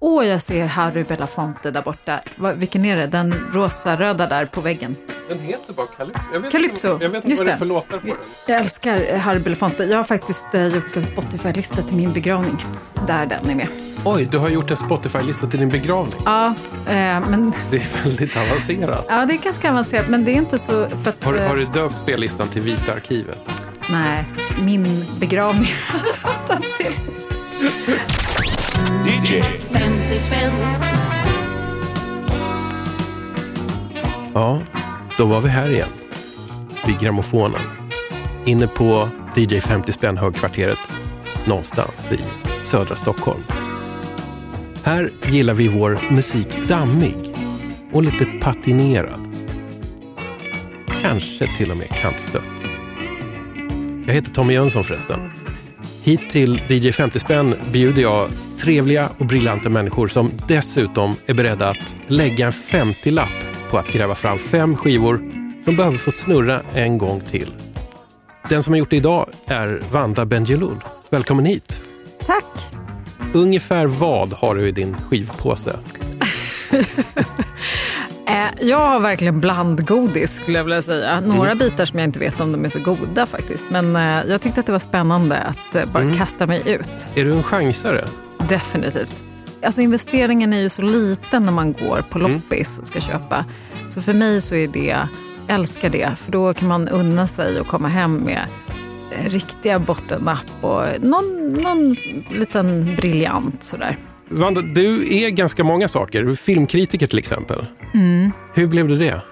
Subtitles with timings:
[0.00, 2.20] Åh, jag ser Harry Belafonte där borta.
[2.54, 3.06] Vilken är det?
[3.06, 4.96] Den rosa-röda där på väggen.
[5.28, 6.20] Den heter bara Calypso.
[6.32, 8.16] Jag vet Calypso, Inte, jag vet inte just vad det är för låtar på den.
[8.48, 9.84] Jag älskar Harry Belafonte.
[9.84, 12.64] Jag har faktiskt eh, gjort en Spotify-lista till min begravning.
[13.06, 13.68] Där den är med.
[14.04, 16.20] Oj, du har gjort en Spotify-lista till din begravning.
[16.24, 16.46] Ja,
[16.86, 16.94] eh,
[17.28, 19.06] men Det är väldigt avancerat.
[19.08, 20.08] ja, det är ganska avancerat.
[20.08, 20.86] Men det är inte så...
[21.02, 23.50] För att, Har, du- eh, har du döpt spellistan till Vita arkivet?
[23.90, 24.24] Nej,
[24.62, 25.68] min begravning.
[29.02, 29.42] DJ
[29.72, 30.52] 50 spänn.
[34.34, 34.60] Ja,
[35.18, 35.88] då var vi här igen.
[36.86, 37.60] Vid grammofonen.
[38.44, 40.92] Inne på DJ 50 spänn högkvarteret
[41.44, 42.18] någonstans i
[42.64, 43.42] södra Stockholm.
[44.84, 47.16] Här gillar vi vår musik dammig
[47.92, 49.20] och lite patinerad.
[51.02, 52.66] Kanske till och med kantstött.
[54.06, 55.30] Jag heter Tommy Jönsson förresten.
[56.04, 61.68] Hit till DJ 50 spänn bjuder jag trevliga och briljanta människor som dessutom är beredda
[61.68, 65.32] att lägga en 50-lapp på att gräva fram fem skivor
[65.64, 67.54] som behöver få snurra en gång till.
[68.48, 70.76] Den som har gjort det idag är Vanda Bendjelloul.
[71.10, 71.82] Välkommen hit!
[72.26, 72.68] Tack.
[73.32, 75.78] Ungefär vad har du i din skivpåse?
[78.26, 81.20] Eh, jag har verkligen blandgodis skulle jag vilja säga.
[81.20, 83.64] Några bitar som jag inte vet om de är så goda faktiskt.
[83.70, 87.06] Men eh, jag tyckte att det var spännande att eh, bara kasta mig ut.
[87.14, 88.04] Är du en chansare?
[88.48, 89.24] Definitivt.
[89.62, 93.44] Alltså investeringen är ju så liten när man går på loppis och ska köpa.
[93.88, 95.08] Så för mig så är det, jag
[95.48, 96.18] älskar det.
[96.18, 98.40] För då kan man unna sig och komma hem med
[99.24, 101.96] riktiga bottennapp och någon, någon
[102.30, 103.96] liten briljant sådär.
[104.34, 106.22] Vanda, du är ganska många saker.
[106.22, 107.66] Du är filmkritiker till exempel.
[108.54, 109.22] Hur blev det det?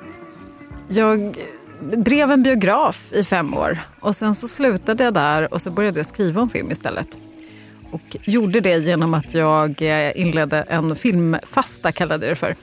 [0.88, 1.36] Jag
[1.96, 5.98] drev en biograf i fem år och sen så slutade jag där och så började
[5.98, 7.08] jag skriva om film istället.
[7.90, 12.54] Och gjorde det genom att jag eh, inledde en filmfasta, kallade jag det för.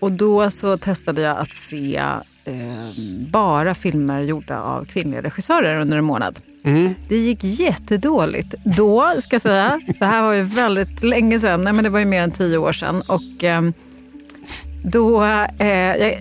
[0.00, 1.96] Och då så testade jag att se
[2.44, 2.54] eh,
[3.30, 6.38] bara filmer gjorda av kvinnliga regissörer under en månad.
[7.08, 8.54] Det gick jättedåligt.
[8.64, 11.98] Då, ska jag säga, det här var ju väldigt länge sedan, nej men det var
[11.98, 13.02] ju mer än tio år sedan.
[13.08, 13.72] Och ehm,
[14.84, 16.18] då, eh,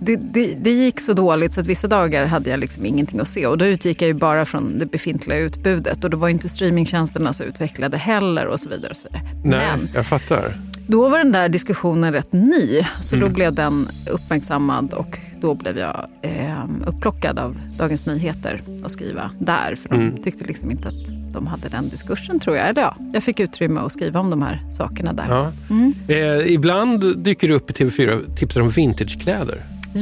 [0.00, 3.28] det, det, det gick så dåligt så att vissa dagar hade jag liksom ingenting att
[3.28, 3.46] se.
[3.46, 6.04] Och då utgick jag ju bara från det befintliga utbudet.
[6.04, 8.90] Och då var inte streamingtjänsterna så utvecklade heller och så vidare.
[8.90, 9.30] Och så vidare.
[9.44, 10.67] Nej, Men jag fattar.
[10.90, 15.78] Då var den där diskussionen rätt ny, så då blev den uppmärksammad och då blev
[15.78, 19.74] jag eh, upplockad av Dagens Nyheter att skriva där.
[19.82, 22.68] För de tyckte liksom inte att de hade den diskursen tror jag.
[22.68, 25.26] Eller ja, jag fick utrymme att skriva om de här sakerna där.
[25.28, 26.14] Ja, Ja.
[26.14, 29.62] Eh, ibland dyker du upp i TV4 och tipsar om vintagekläder.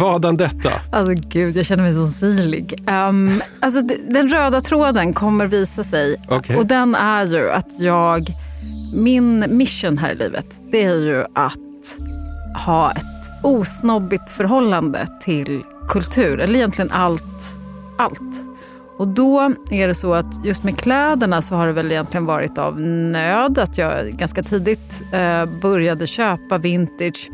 [0.00, 0.72] Vadan detta?
[0.92, 2.74] alltså gud, jag känner mig så silig.
[2.90, 6.16] Um, alltså, d- den röda tråden kommer visa sig.
[6.28, 6.56] Okej.
[6.56, 8.28] Och den är ju att jag,
[8.94, 11.98] min mission här i livet, det är ju att
[12.66, 16.40] ha ett osnobbigt förhållande till kultur.
[16.40, 17.56] Eller egentligen allt.
[17.98, 18.46] allt.
[18.98, 22.58] Och då är det så att just med kläderna så har det väl egentligen varit
[22.58, 27.30] av nöd att jag ganska tidigt eh, började köpa vintage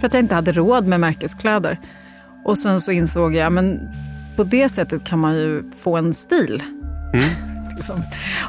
[0.00, 1.80] för att jag inte hade råd med märkeskläder.
[2.44, 3.80] Och sen så insåg jag, men
[4.36, 6.62] på det sättet kan man ju få en stil.
[7.14, 7.24] Mm.
[7.80, 8.02] Liksom,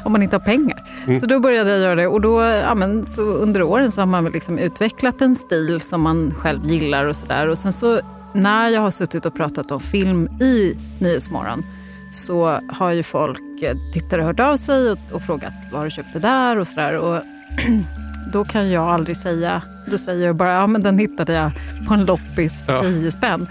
[0.04, 0.84] om man inte har pengar.
[1.20, 4.06] Så då började jag göra det och då, ja, men, så under åren så har
[4.06, 7.48] man liksom utvecklat en stil som man själv gillar och sådär.
[7.48, 8.00] Och sen så
[8.34, 11.64] när jag har suttit och pratat om film i Nyhetsmorgon
[12.10, 15.90] så har ju folk, eh, tittare hört av sig och, och frågat var har du
[15.90, 16.96] köpt det där och sådär.
[16.96, 17.16] Och
[18.32, 21.50] då kan jag aldrig säga, då säger jag bara ja men den hittade jag
[21.88, 22.82] på en loppis för Ja.
[22.82, 23.46] 10 spänn.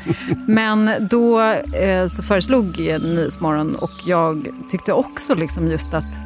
[0.47, 1.41] Men då
[1.75, 6.19] eh, så föreslog Nyhetsmorgon och jag tyckte också liksom just att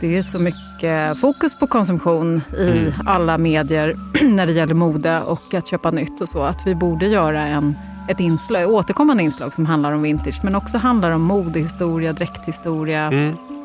[0.00, 5.54] det är så mycket fokus på konsumtion i alla medier när det gäller mode och
[5.54, 6.42] att köpa nytt och så.
[6.42, 7.74] Att vi borde göra en,
[8.08, 13.10] ett inslag, återkommande inslag som handlar om vintage men också handlar om modehistoria, dräkthistoria,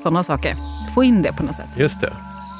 [0.04, 0.56] sådana saker.
[0.96, 1.70] Få in det på något sätt.
[1.76, 2.14] Just det.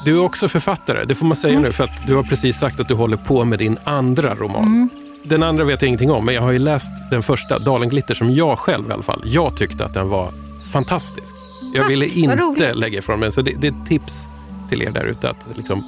[0.06, 2.80] Du är också författare, det får man säga nu för att du har precis sagt
[2.80, 4.90] att du håller på med din andra roman.
[5.24, 8.32] Den andra vet jag ingenting om, men jag har ju läst den första, Dalenglitter, som
[8.34, 10.34] jag själv i alla fall, jag tyckte att den var
[10.74, 11.34] fantastisk.
[11.76, 14.28] Jag ville inte lägga ifrån mig, så det, det är ett tips
[14.70, 15.84] till er där ute att liksom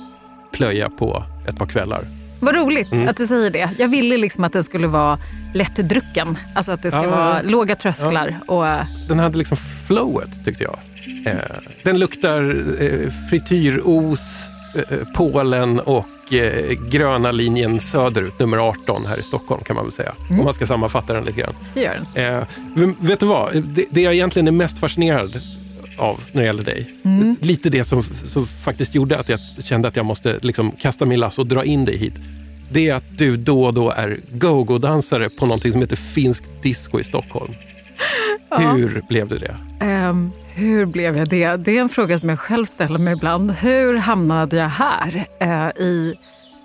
[0.53, 2.07] plöja på ett par kvällar.
[2.39, 3.69] Vad roligt att du säger det.
[3.77, 5.19] Jag ville liksom att den skulle vara
[5.53, 6.37] lättdrucken.
[6.55, 7.09] Alltså att det ska Ja.
[7.09, 8.39] vara låga trösklar.
[8.47, 8.65] Och,
[9.07, 9.57] Den hade liksom
[9.87, 10.75] flowet tyckte jag.
[11.25, 11.33] Eh,
[11.83, 19.23] den luktar eh, frityros, eh, Polen och eh, gröna linjen söderut, nummer 18 här i
[19.23, 20.15] Stockholm kan man väl säga.
[20.29, 21.55] Om man ska sammanfatta den lite grann.
[21.73, 22.95] det gör den.
[22.99, 23.63] Vet du vad?
[23.63, 25.41] Det, det jag egentligen är mest fascinerad
[25.97, 26.91] av när det gäller dig.
[27.05, 27.35] Mm.
[27.41, 31.19] Lite det som, som faktiskt gjorde att jag kände att jag måste liksom kasta min
[31.19, 32.13] lass och dra in dig hit.
[32.71, 36.99] Det är att du då och då är go-go-dansare på någonting som heter finsk disco
[36.99, 37.53] i Stockholm.
[38.49, 38.57] Ja.
[38.57, 39.55] Hur blev du det?
[39.85, 41.55] Um, hur blev jag det?
[41.55, 43.51] Det är en fråga som jag själv ställer mig ibland.
[43.51, 46.13] Hur hamnade jag här uh, i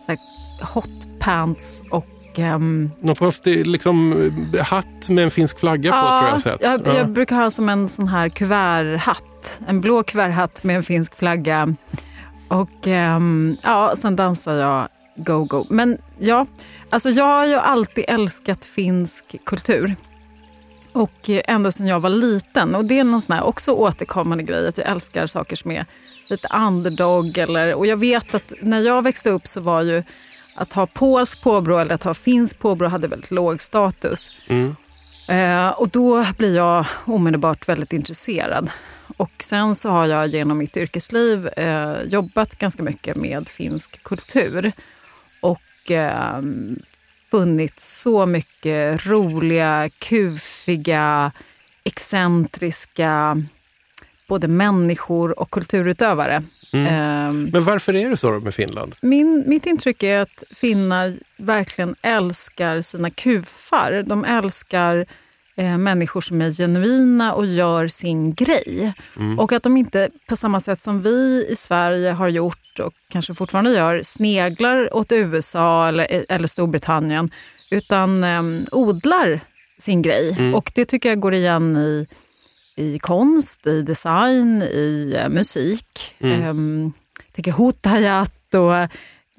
[0.08, 0.22] like,
[0.62, 2.06] hotpants och
[2.38, 4.14] Um, Någon konstig liksom,
[4.64, 6.86] hatt med en finsk flagga på ja, tror jag sett.
[6.86, 9.60] Jag, jag brukar ha som en sån här kuverthatt.
[9.66, 11.74] En blå kuverthatt med en finsk flagga.
[12.48, 15.66] Och um, ja, sen dansar jag go-go.
[15.70, 16.46] Men ja,
[16.90, 19.96] alltså jag har ju alltid älskat finsk kultur.
[20.92, 22.74] Och ända sedan jag var liten.
[22.74, 25.86] Och det är någon sån här också återkommande grej att jag älskar saker som är
[26.26, 27.38] lite underdog.
[27.38, 30.02] Eller, och jag vet att när jag växte upp så var ju
[30.54, 34.30] att ha polsk påbrå eller att ha finsk påbrå hade väldigt låg status.
[34.46, 34.76] Mm.
[35.28, 38.70] Eh, och då blir jag omedelbart väldigt intresserad.
[39.16, 44.72] Och sen så har jag genom mitt yrkesliv eh, jobbat ganska mycket med finsk kultur.
[45.42, 46.42] Och eh,
[47.30, 51.32] funnit så mycket roliga, kufiga,
[51.84, 53.42] excentriska
[54.30, 56.42] både människor och kulturutövare.
[56.72, 57.28] Mm.
[57.28, 58.94] Um, Men varför är det så med Finland?
[59.00, 64.02] Min, mitt intryck är att finnar verkligen älskar sina kufar.
[64.06, 65.06] De älskar
[65.60, 68.92] eh, människor som är genuina och gör sin grej.
[69.16, 69.38] Mm.
[69.38, 73.34] Och att de inte på samma sätt som vi i Sverige har gjort och kanske
[73.34, 77.30] fortfarande gör sneglar åt USA eller, eller Storbritannien
[77.70, 78.42] utan eh,
[78.72, 79.40] odlar
[79.78, 80.36] sin grej.
[80.38, 80.54] Mm.
[80.54, 82.06] Och det tycker jag går igen i
[82.80, 86.16] i konst, i design, i uh, musik.
[86.18, 86.48] Mm.
[86.48, 86.92] Um,
[87.32, 88.88] tänker Hutajat och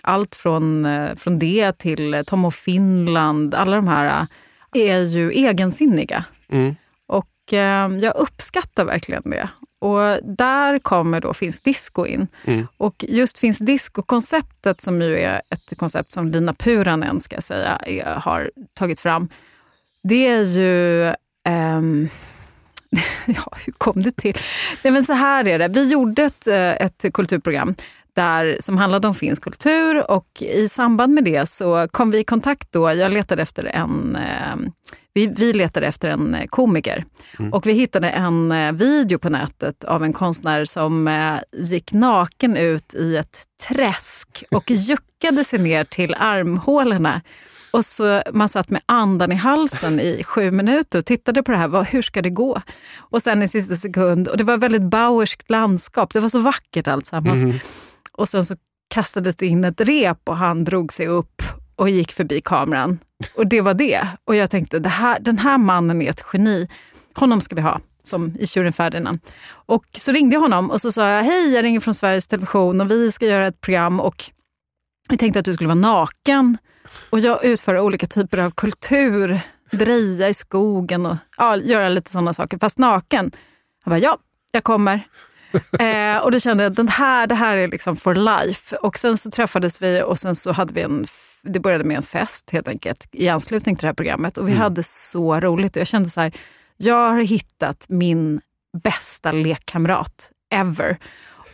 [0.03, 3.55] allt från, uh, från det till Tom och Finland.
[3.55, 4.27] Alla de här
[4.73, 6.25] är ju egensinniga.
[6.49, 6.75] Mm.
[7.07, 9.49] Och ehm, jag uppskattar verkligen det.
[9.79, 12.27] Och där kommer då finsk disco in.
[12.45, 12.67] Mm.
[12.77, 18.05] Och just finsk disco-konceptet som ju är ett koncept som Lina Puranen ska säga, är,
[18.05, 19.29] har tagit fram.
[20.03, 21.05] Det är ju
[21.49, 22.09] um,
[23.25, 24.37] ja, hur kom det till?
[24.83, 25.67] Nej, men så här är det.
[25.67, 27.75] Vi gjorde ett, eh, ett kulturprogram
[28.15, 32.23] där, som handlade om finsk kultur och i samband med det så kom vi i
[32.23, 34.71] kontakt då, jag letade efter en, eh,
[35.13, 37.03] vi, vi letade efter en komiker
[37.39, 37.53] mm.
[37.53, 41.09] och vi hittade en eh, video på nätet av en konstnär som
[41.51, 47.21] gick naken ut i ett träsk och juckade sig ner till armhålorna
[47.71, 51.57] och så Man satt med andan i halsen i sju minuter och tittade på det
[51.57, 51.67] här.
[51.67, 52.61] Vad, hur ska det gå?
[52.97, 56.13] Och sen i sista sekund, och det var ett väldigt bauerskt landskap.
[56.13, 57.43] Det var så vackert alltsammans.
[57.43, 57.59] Mm.
[58.17, 58.55] Och sen så
[58.89, 61.41] kastades det in ett rep och han drog sig upp
[61.75, 62.99] och gick förbi kameran.
[63.37, 64.07] Och det var det.
[64.25, 66.67] Och jag tänkte, det här, den här mannen är ett geni.
[67.13, 69.19] Honom ska vi ha som i Tjuren Ferdinand.
[69.49, 72.81] Och så ringde jag honom och så sa jag, hej jag ringer från Sveriges Television
[72.81, 74.23] och vi ska göra ett program och
[75.09, 76.57] vi tänkte att du skulle vara naken
[77.09, 79.41] och jag utför olika typer av kultur,
[79.71, 83.31] dreja i skogen och ja, göra lite sådana saker, fast naken.
[83.83, 84.17] Han bara, ja,
[84.51, 85.07] jag kommer
[85.79, 88.75] eh, och då kände jag att här, det här är liksom for life.
[88.75, 91.05] Och sen så träffades vi och sen så hade vi en,
[91.41, 94.37] det började med en fest helt enkelt i anslutning till det här programmet.
[94.37, 94.61] Och vi mm.
[94.61, 95.75] hade så roligt.
[95.75, 96.31] Och jag kände så här,
[96.77, 98.41] jag har hittat min
[98.83, 100.97] bästa lekkamrat ever.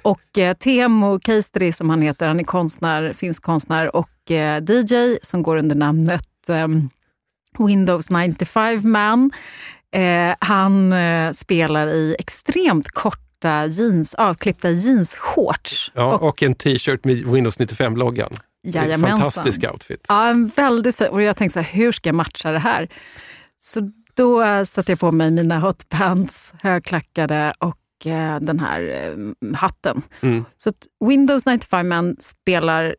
[0.01, 5.17] Och eh, Teemu Keisteri som han heter, han är konstnär, finsk konstnär och eh, DJ
[5.21, 6.67] som går under namnet eh,
[7.67, 9.31] Windows 95 Man.
[10.39, 12.87] Han eh, spelar i extremt
[13.41, 15.91] korta jeans, avklippta jeansshorts.
[15.95, 18.33] Ja, och, och en t-shirt med Windows 95-loggan.
[18.63, 19.19] Jajamensan.
[19.19, 20.05] Fantastisk outfit.
[20.07, 21.07] Ja, en väldigt fin.
[21.07, 22.89] Och jag tänkte så här, hur ska jag matcha det här?
[23.59, 29.55] Så då eh, satte jag på mig mina hotpants, högklackade och Eh, den här eh,
[29.55, 30.01] hatten.
[30.21, 30.45] Mm.
[30.57, 30.71] Så
[31.05, 32.95] Windows 95 Man spelar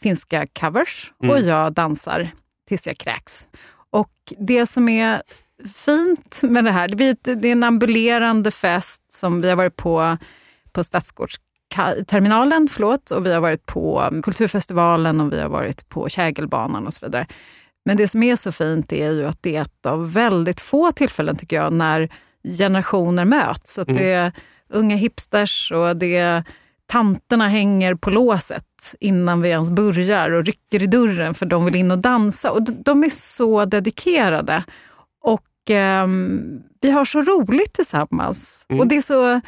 [0.00, 1.34] finska covers mm.
[1.34, 2.30] och jag dansar
[2.68, 3.48] tills jag kräks.
[3.90, 5.22] Och det som är
[5.74, 10.16] fint med det här, det är en ambulerande fest som vi har varit på
[10.72, 16.86] på Stadsgårdsterminalen, förlåt, och vi har varit på Kulturfestivalen och vi har varit på Kägelbanan
[16.86, 17.26] och så vidare.
[17.84, 20.92] Men det som är så fint är ju att det är ett av väldigt få
[20.92, 22.08] tillfällen, tycker jag, när
[22.58, 23.78] generationer möts.
[23.78, 24.02] Att mm.
[24.02, 24.32] Det är
[24.68, 26.44] unga hipsters och det är
[26.86, 31.76] tanterna hänger på låset innan vi ens börjar och rycker i dörren för de vill
[31.76, 32.50] in och dansa.
[32.50, 34.64] Och de är så dedikerade.
[35.70, 36.06] Eh,
[36.80, 38.66] vi har så roligt tillsammans.
[38.68, 38.80] Mm.
[38.80, 39.40] Och det är, så,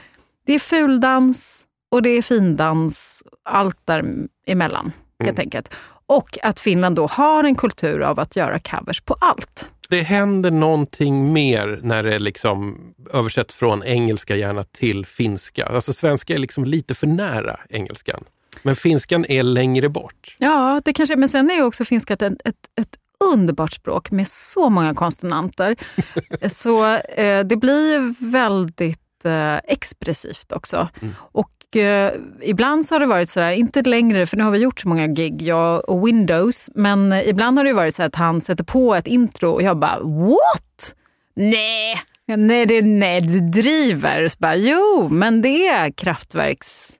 [0.46, 5.26] det är fuldans och det är findans, allt däremellan mm.
[5.26, 5.74] helt enkelt.
[6.06, 9.68] Och att Finland då har en kultur av att göra covers på allt.
[9.88, 12.78] det händer någonting mer när det liksom
[13.12, 15.66] översätts från engelska gärna till finska.
[15.66, 18.24] Alltså svenska är liksom lite för nära engelskan.
[18.62, 20.36] Men finskan är längre bort.
[20.38, 22.36] Ja, det kanske Men sen är ju också finska ett, ett,
[22.80, 22.96] ett
[23.32, 25.76] underbart språk med så många konsonanter.
[26.48, 30.88] så eh, det blir väldigt eh, expressivt också.
[31.00, 31.14] Mm.
[31.18, 32.12] Och eh,
[32.42, 35.06] ibland så har det varit sådär, inte längre för nu har vi gjort så många
[35.06, 39.06] gig, jag och Windows, men ibland har det varit så att han sätter på ett
[39.06, 40.94] intro och jag bara what?
[41.34, 42.02] Nej,
[42.36, 44.28] nej, det, nej du driver.
[44.28, 46.92] Så bara, jo, men det är Kraftwerks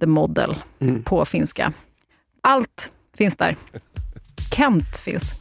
[0.00, 1.02] The Model mm.
[1.02, 1.72] på finska.
[2.40, 3.56] Allt finns där.
[4.50, 5.34] Kent finns.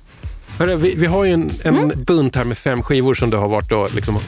[0.57, 2.03] Hörru, vi, vi, har ju en, en mm.
[2.03, 4.21] bunt här med fem skivor som du har varit och liksom, eh,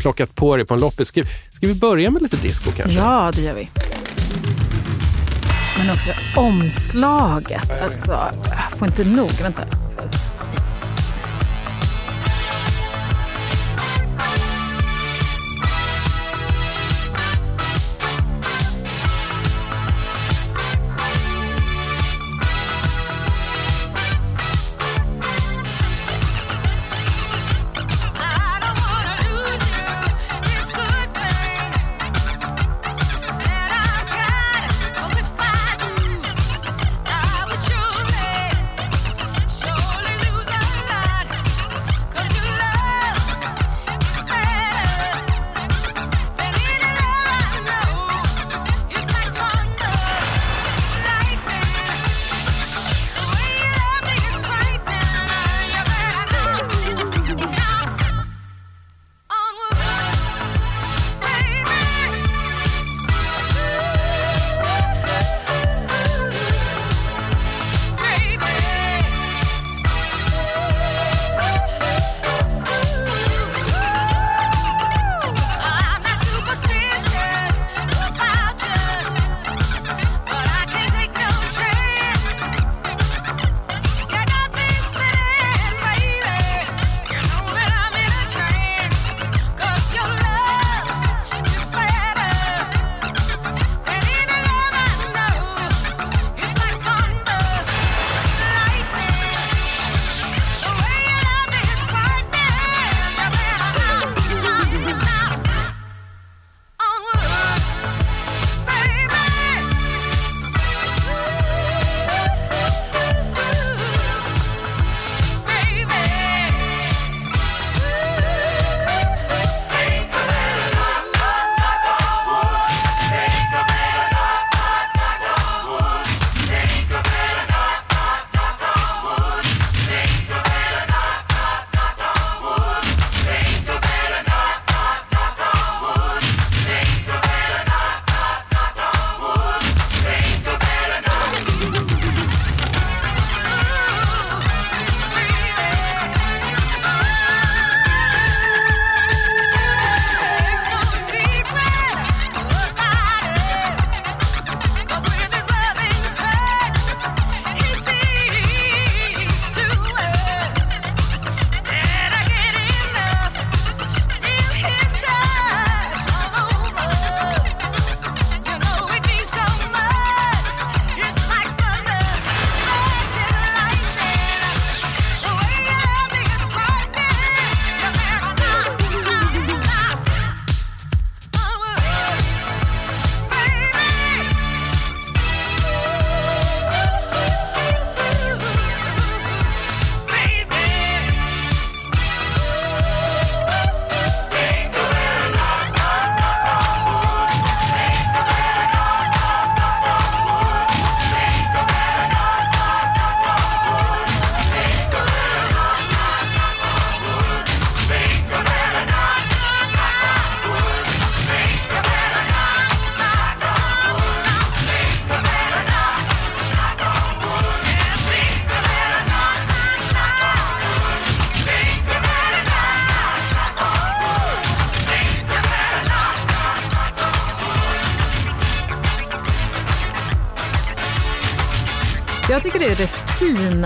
[0.00, 1.08] plockat på dig på en loppis.
[1.08, 2.98] Ska, ska vi börja med lite disco kanske?
[2.98, 3.68] Ja, det gör vi.
[5.78, 7.82] Men också omslaget.
[7.82, 8.12] Alltså,
[8.44, 9.30] jag får inte nog.
[9.42, 9.62] Vänta.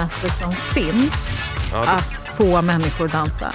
[0.04, 1.38] Finaste som finns,
[1.72, 1.80] ja.
[1.80, 3.52] att få människor att dansa.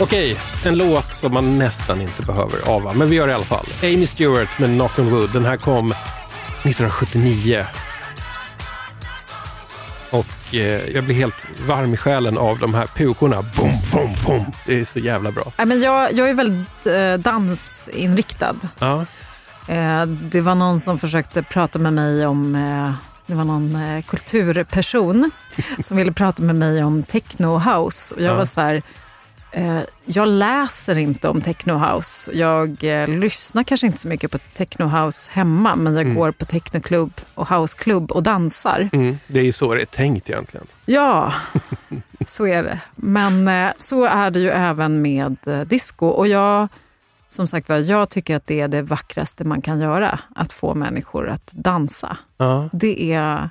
[0.00, 3.44] Okej, en låt som man nästan inte behöver ava, men vi gör det i alla
[3.44, 3.66] fall.
[3.82, 5.30] Amy Stewart med Knock on Wood.
[5.32, 7.66] Den här kom 1979.
[10.10, 10.60] Och eh,
[10.94, 13.42] jag blir helt varm i själen av de här pukorna.
[13.42, 14.44] Bom, bom, bom.
[14.66, 15.52] Det är så jävla bra.
[15.58, 18.56] Nej, men jag, jag är väldigt eh, dansinriktad.
[18.78, 19.06] Ja.
[19.68, 24.02] Eh, det var någon som försökte prata med mig om eh, det var någon eh,
[24.04, 25.30] kulturperson
[25.80, 28.14] som ville prata med mig om techno och house.
[28.14, 28.36] Och jag Ja.
[28.36, 28.82] var så här,
[29.52, 32.30] eh, jag läser inte om techno house.
[32.34, 36.14] Jag eh, lyssnar kanske inte så mycket på techno house hemma, men jag Mm.
[36.14, 38.88] går på technoklubb och houseklubb och dansar.
[38.92, 39.18] Mm.
[39.26, 40.66] Det är ju så det är tänkt egentligen.
[40.86, 41.32] Ja,
[42.26, 42.80] så är det.
[42.96, 46.06] Men eh, så är det ju även med eh, disco.
[46.06, 46.68] Och jag,
[47.32, 50.20] som sagt var, jag tycker att det är det vackraste man kan göra.
[50.34, 52.16] Att få människor att dansa.
[52.36, 52.68] Ja.
[52.72, 53.50] Det är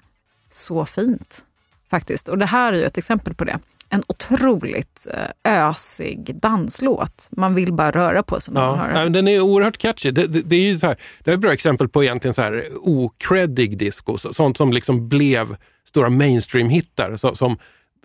[0.51, 1.43] så fint
[1.89, 2.29] faktiskt.
[2.29, 3.59] Och det här är ju ett exempel på det.
[3.89, 5.07] En otroligt
[5.45, 7.27] eh, ösig danslåt.
[7.31, 9.27] Man vill bara röra på sig när man Ja, hör den.
[9.27, 10.11] är oerhört catchy.
[10.11, 12.41] Det, det, det är ju så här, det är ett bra exempel på egentligen så
[12.41, 14.17] här okreddig disco.
[14.17, 17.33] Så, sånt som liksom blev stora mainstream-hittar.
[17.35, 17.57] Som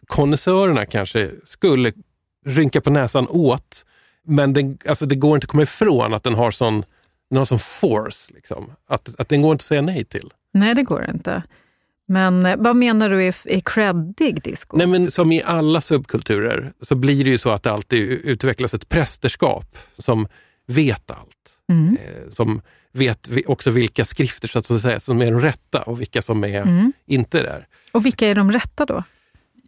[0.06, 1.92] konnässörerna kanske skulle
[2.46, 3.84] rynka på näsan åt.
[4.26, 6.84] Men den, alltså det går inte att komma ifrån att den har sån,
[7.30, 8.32] den har sån force.
[8.34, 8.72] Liksom.
[8.88, 10.32] Att, att den går inte att säga nej till.
[10.54, 11.42] Nej, det går inte.
[12.08, 14.76] Men eh, vad menar du är, är creddig disco?
[14.76, 18.74] Nej, men som i alla subkulturer så blir det ju så att det alltid utvecklas
[18.74, 20.28] ett prästerskap som
[20.66, 21.60] vet allt.
[21.70, 21.96] Mm.
[21.96, 22.60] eh, som
[22.92, 26.62] vet också vilka skrifter så att säga, som är de rätta och vilka som är
[26.62, 26.92] Mm.
[27.06, 27.66] inte där.
[27.92, 29.04] Och vilka är de rätta då?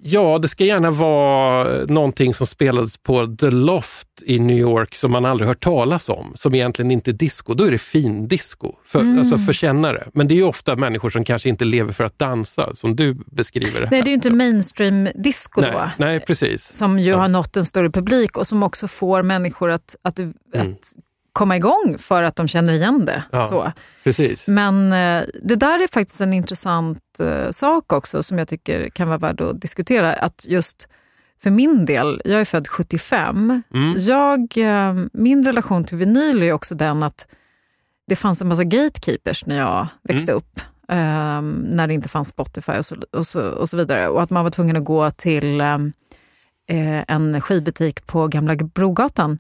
[0.02, 5.12] Ja, det ska gärna vara någonting som spelades på The Loft i New York som
[5.12, 7.55] man aldrig hört talas om, som egentligen inte är disco.
[7.55, 9.19] Då är det fin disco, för, Mm.
[9.19, 10.09] alltså för kännare.
[10.14, 13.14] Men det är ju ofta människor som kanske inte lever för att dansa, som du
[13.14, 15.67] beskriver det Nej, det är ju inte mainstream disco då.
[15.71, 16.73] nej, nej, precis.
[16.73, 17.19] Som ju Ja.
[17.19, 20.33] har nått en större publik och som också får människor att, att, Mm.
[20.55, 20.93] att
[21.32, 23.23] komma igång för att de känner igen det.
[23.30, 23.44] Ja.
[23.44, 23.73] Så.
[24.04, 24.47] precis.
[24.47, 29.08] Men eh, det där är faktiskt en intressant eh, sak också som jag tycker kan
[29.08, 30.12] vara värd att diskutera.
[30.12, 30.88] Att just
[31.42, 33.62] för min del, jag är född 75.
[33.75, 33.94] Mm.
[33.99, 37.26] Jag, eh, min relation till vinyl är också den att
[38.06, 40.61] det fanns en massa gatekeepers när jag växte upp.
[40.88, 44.08] eh, när det inte fanns Spotify och så, och, så, och så vidare.
[44.08, 45.78] Och att man var tvungen att gå till eh,
[47.08, 49.38] en skivbutik på Gamla Brogatan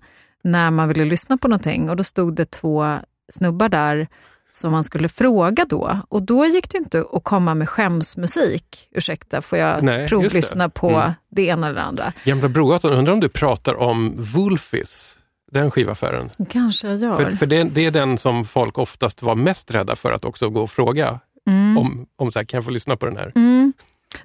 [0.50, 1.90] när man ville lyssna på någonting.
[1.90, 2.96] Och då stod det två
[3.32, 4.08] snubbar där
[4.50, 6.00] som man skulle fråga då.
[6.08, 8.88] Och då gick det inte att komma med skämsmusik.
[8.92, 10.70] Ursäkta, får jag Nej, provlyssna det.
[10.70, 11.12] på Mm.
[11.30, 12.12] det ena eller det andra?
[12.24, 15.18] Gamla Brogatan, undrar om du pratar om Wolfis,
[15.52, 16.30] den skivaffären?
[16.50, 17.16] Kanske jag gör.
[17.16, 20.50] För, för det, det är den som folk oftast var mest rädda för att också
[20.50, 21.78] gå och fråga Mm.
[21.78, 23.32] om, om så här, kan jag få lyssna på den här?
[23.36, 23.72] Mm.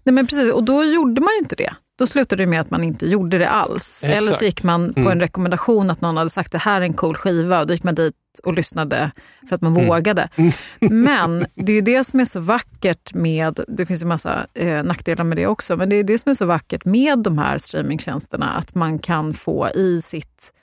[0.03, 1.73] Nej, men precis, och då gjorde man ju inte det.
[1.95, 4.03] Då slutade det med att man inte gjorde det alls.
[4.03, 4.17] Exakt.
[4.17, 5.11] Eller så gick man på Mm.
[5.11, 7.83] en rekommendation att någon hade sagt det här är en cool skiva och då gick
[7.83, 9.11] man dit och lyssnade
[9.49, 9.87] för att man Mm.
[9.87, 10.29] vågade.
[10.79, 14.83] Men det är ju det som är så vackert med, det finns ju massa eh,
[14.83, 17.57] nackdelar med det också, men det är det som är så vackert med de här
[17.57, 20.53] streamingtjänsterna, att man kan få i sitt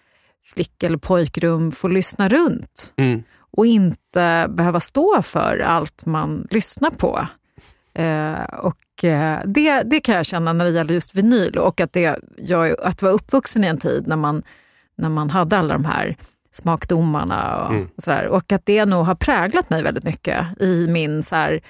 [0.54, 3.22] flick eller pojkrum få lyssna runt Mm.
[3.56, 7.26] och inte behöva stå för allt man lyssnar på.
[7.94, 11.92] Eh, och eh, det, det kan jag känna när det gäller just vinyl och att,
[11.92, 14.42] det, jag, att vara uppvuxen i en tid när man,
[14.98, 16.16] när man hade alla de här
[16.52, 17.88] smakdomarna och, Mm.
[17.96, 18.26] och sådär.
[18.26, 21.60] Och att det nog har präglat mig väldigt mycket i min så här,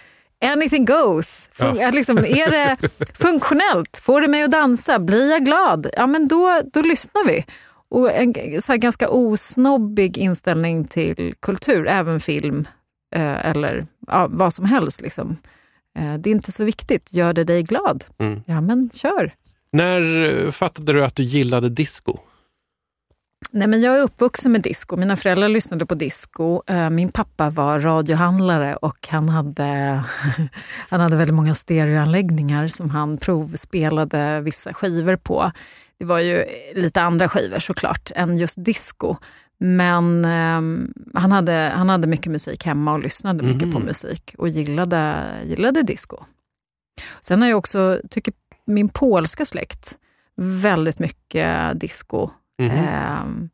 [0.45, 1.51] anything goes.
[1.59, 1.89] Fun- Ja.
[1.89, 2.77] att liksom, är det
[3.19, 3.99] funktionellt?
[4.03, 4.99] Får det mig att dansa?
[4.99, 5.87] Blir jag glad?
[5.97, 7.45] Ja, men då, då lyssnar vi.
[7.91, 12.69] Och en så ganska osnobbig inställning till kultur, även film
[13.15, 15.01] eh, eller ja, vad som helst.
[15.01, 15.37] Liksom.
[15.99, 17.13] Eh, det är inte så viktigt.
[17.13, 18.05] Gör det dig glad?
[18.19, 18.43] Mm.
[18.47, 19.33] Ja, men kör.
[19.73, 22.19] När eh, fattade du att du gillade disco?
[23.53, 24.97] Nej, men jag är uppvuxen med disco.
[24.97, 26.63] Mina föräldrar lyssnade på disco.
[26.67, 29.65] Eh, Min pappa var radiohandlare och han hade,
[30.89, 35.53] han hade väldigt många stereoanläggningar som han provspelade vissa skivor på.
[35.99, 39.17] Det var ju lite andra skivor såklart än just disco.
[39.63, 40.89] Men eh,
[41.21, 43.73] han, hade, han hade mycket musik hemma och lyssnade mycket Mhm.
[43.73, 46.17] på musik och gillade, gillade disco.
[47.21, 48.35] Sen har jag också, tycker
[48.67, 49.99] min polska släkt,
[50.37, 52.31] väldigt mycket disco.
[52.59, 52.71] Mhm.
[52.71, 53.49] Ehm,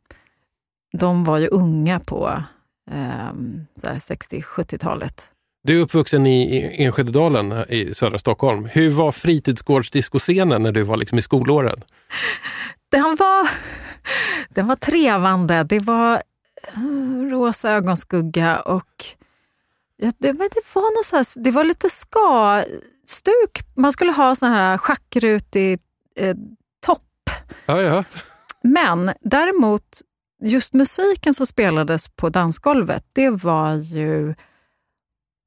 [0.97, 2.43] de var ju unga på
[2.91, 5.29] ehm, så här 60-70-talet.
[5.63, 8.65] Du är uppvuxen i Enskededalen eh, i södra Stockholm.
[8.65, 11.79] Hur var fritidsgårdsdiscoscenen när du var liksom i skolåren?
[12.89, 13.49] Den var,
[14.49, 15.63] den var trevande.
[15.63, 16.21] Det var
[16.63, 19.05] eh, rosa ögonskugga och
[19.97, 23.59] ja, det, men det, var något så här, det var lite ska-stuk.
[23.75, 25.79] Man skulle ha sån här schackrutig
[26.15, 26.35] eh,
[26.85, 27.29] topp.
[27.65, 28.03] Ja, ja.
[28.63, 30.01] Men däremot,
[30.43, 34.35] just musiken som spelades på dansgolvet, det var ju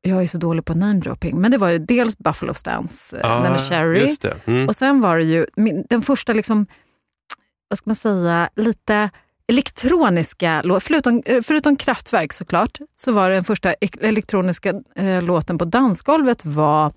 [0.02, 3.58] jag är så dålig på namedropping, men det var ju dels Buffalo Stance, eh, Ah,
[3.58, 4.16] Cherry.
[4.44, 4.68] Mm.
[4.68, 6.66] Och sen var det ju min, den första, liksom,
[7.70, 9.10] vad ska man säga, lite
[9.48, 10.82] elektroniska låt.
[10.82, 16.44] Förutom, eh, förutom Kraftwerk såklart, så var den första ek- elektroniska eh, låten på dansgolvet
[16.44, 16.92] var,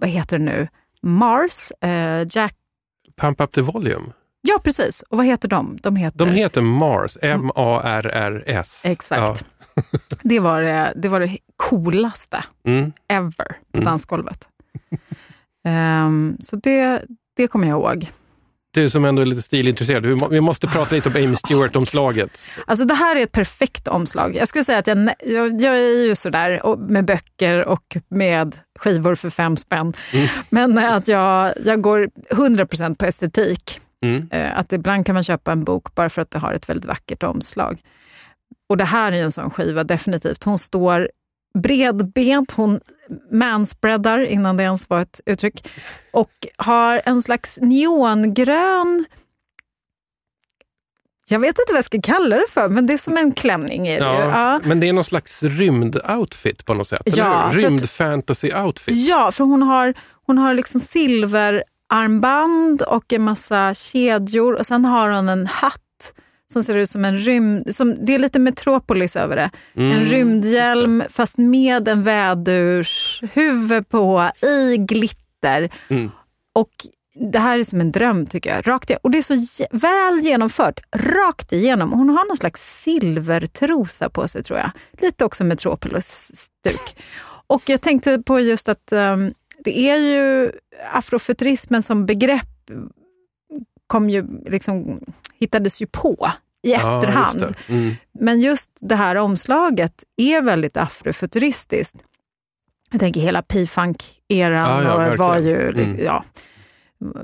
[0.00, 0.68] vad heter det nu,
[1.02, 2.54] Mars, eh, Jack,
[3.20, 4.12] Pump up the volume.
[4.40, 5.02] ja precis.
[5.02, 5.78] Och vad heter de?
[5.82, 8.80] De heter, De heter Mars, M-A-R-R-S.
[8.84, 9.44] Exakt.
[10.22, 12.70] Det, var det, det var det coolaste Ja.
[12.70, 12.92] Mm.
[13.08, 13.84] ever på Mm.
[13.84, 14.48] dansgolvet.
[15.64, 17.02] Ehm, så det,
[17.36, 18.10] det kommer jag ihåg.
[18.74, 22.42] Du som ändå är lite stilintresserad, vi må- vi måste prata lite om Amy Stewart-omslaget.
[22.66, 24.36] Alltså det här är ett perfekt omslag.
[24.36, 28.56] Jag skulle säga att jag, jag, jag är ju sådär och- med böcker och med
[28.78, 29.92] skivor för fem spänn.
[30.12, 30.28] Mm.
[30.50, 33.80] Men att jag, jag går 100% på estetik.
[34.04, 34.28] Mm.
[34.30, 36.84] Eh, Att ibland kan man köpa en bok bara för att det har ett väldigt
[36.86, 37.80] vackert omslag.
[38.68, 40.44] Och det här är ju en sån skiva, definitivt.
[40.44, 41.10] Hon står
[41.62, 42.80] bredbent, hon
[43.32, 45.68] manspreadar, innan det ens var ett uttryck,
[46.12, 49.04] och har en slags neongrön
[51.30, 53.88] jag vet inte vad jag ska kalla det för, men det är som en klänning.
[53.88, 54.04] Är det.
[54.06, 54.60] Ja, Ja.
[54.64, 58.92] Men det är någon slags rymd-outfit på något sätt, Ja, Rymd-fantasy-outfit.
[58.94, 59.94] ja, för hon har,
[60.26, 65.80] hon har liksom silverarmband och en massa kedjor och sen har hon en hatt
[66.52, 67.74] som ser ut som en rymd...
[67.76, 69.50] Som, det är lite Metropolis över det.
[69.74, 75.70] Mm, En rymdhjälm fast med en vädurshuvud på i glitter.
[75.88, 76.10] Mm.
[76.54, 76.70] Och
[77.32, 78.68] det här är som en dröm tycker jag.
[78.68, 79.00] Rakt igenom.
[79.02, 80.80] Och det är så väl genomfört.
[80.96, 81.92] Rakt igenom.
[81.92, 84.70] Hon har någon slags silvertrosa på sig tror jag.
[85.00, 86.96] Lite också Metropolis-stuk.
[87.46, 89.32] Och jag tänkte på just att ehm,
[89.64, 90.52] det är ju
[90.92, 92.70] afrofuturismen som begrepp
[93.86, 95.00] kom ju liksom,
[95.40, 96.30] hittades ju på
[96.62, 97.40] i efterhand.
[97.42, 97.72] just det.
[97.72, 97.94] Mm.
[98.20, 102.04] Men just det här omslaget är väldigt afrofuturistiskt.
[102.90, 105.68] Jag tänker hela P-funk-eran Ja, ja, var ju.
[105.68, 106.04] Mm.
[106.04, 106.24] ja,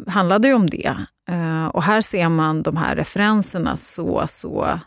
[0.06, 0.96] handlade ju om det.
[1.30, 4.78] Eh, och här ser man de här referenserna så, så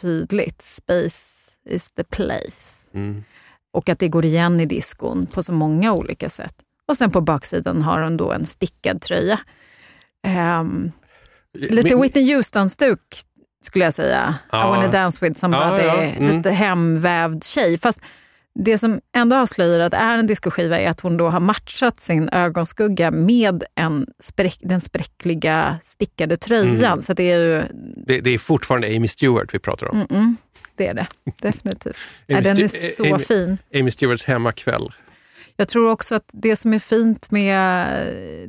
[0.00, 0.62] tydligt.
[0.62, 2.90] Space is the place.
[2.94, 3.24] Mm.
[3.72, 6.54] Och att det går igen i diskon på så många olika sätt.
[6.88, 9.40] Och sen på baksidan har hon då en stickad tröja.
[10.22, 10.92] Ehm,
[11.54, 13.00] lite Min- Whitney Houston-stuk
[13.64, 14.34] skulle jag säga.
[14.52, 14.66] Ja.
[14.66, 15.82] I wanna dance with somebody.
[15.82, 16.36] Ja, ja, mm.
[16.36, 17.78] Lite hemvävd tjej.
[17.78, 18.00] Fast
[18.64, 22.00] det som ändå avslöjar att det är en diskoskiva är att hon då har matchat
[22.00, 26.92] sin ögonskugga med en spräck, den spräckliga stickade tröjan.
[26.92, 27.02] Mm.
[27.02, 27.62] Så det är ju...
[28.06, 30.02] det, det är fortfarande Amy Stewart vi pratar om.
[30.02, 30.36] Mm-mm,
[30.76, 31.06] det är det,
[31.42, 31.96] definitivt.
[32.28, 33.58] Amy den är så Amy- fin.
[33.74, 34.92] Amy Stewarts hemmakväll.
[35.56, 37.86] Jag tror också att det som är fint med...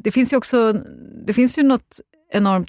[0.04, 0.74] Det finns ju också
[1.28, 2.00] det finns ju något
[2.34, 2.68] enormt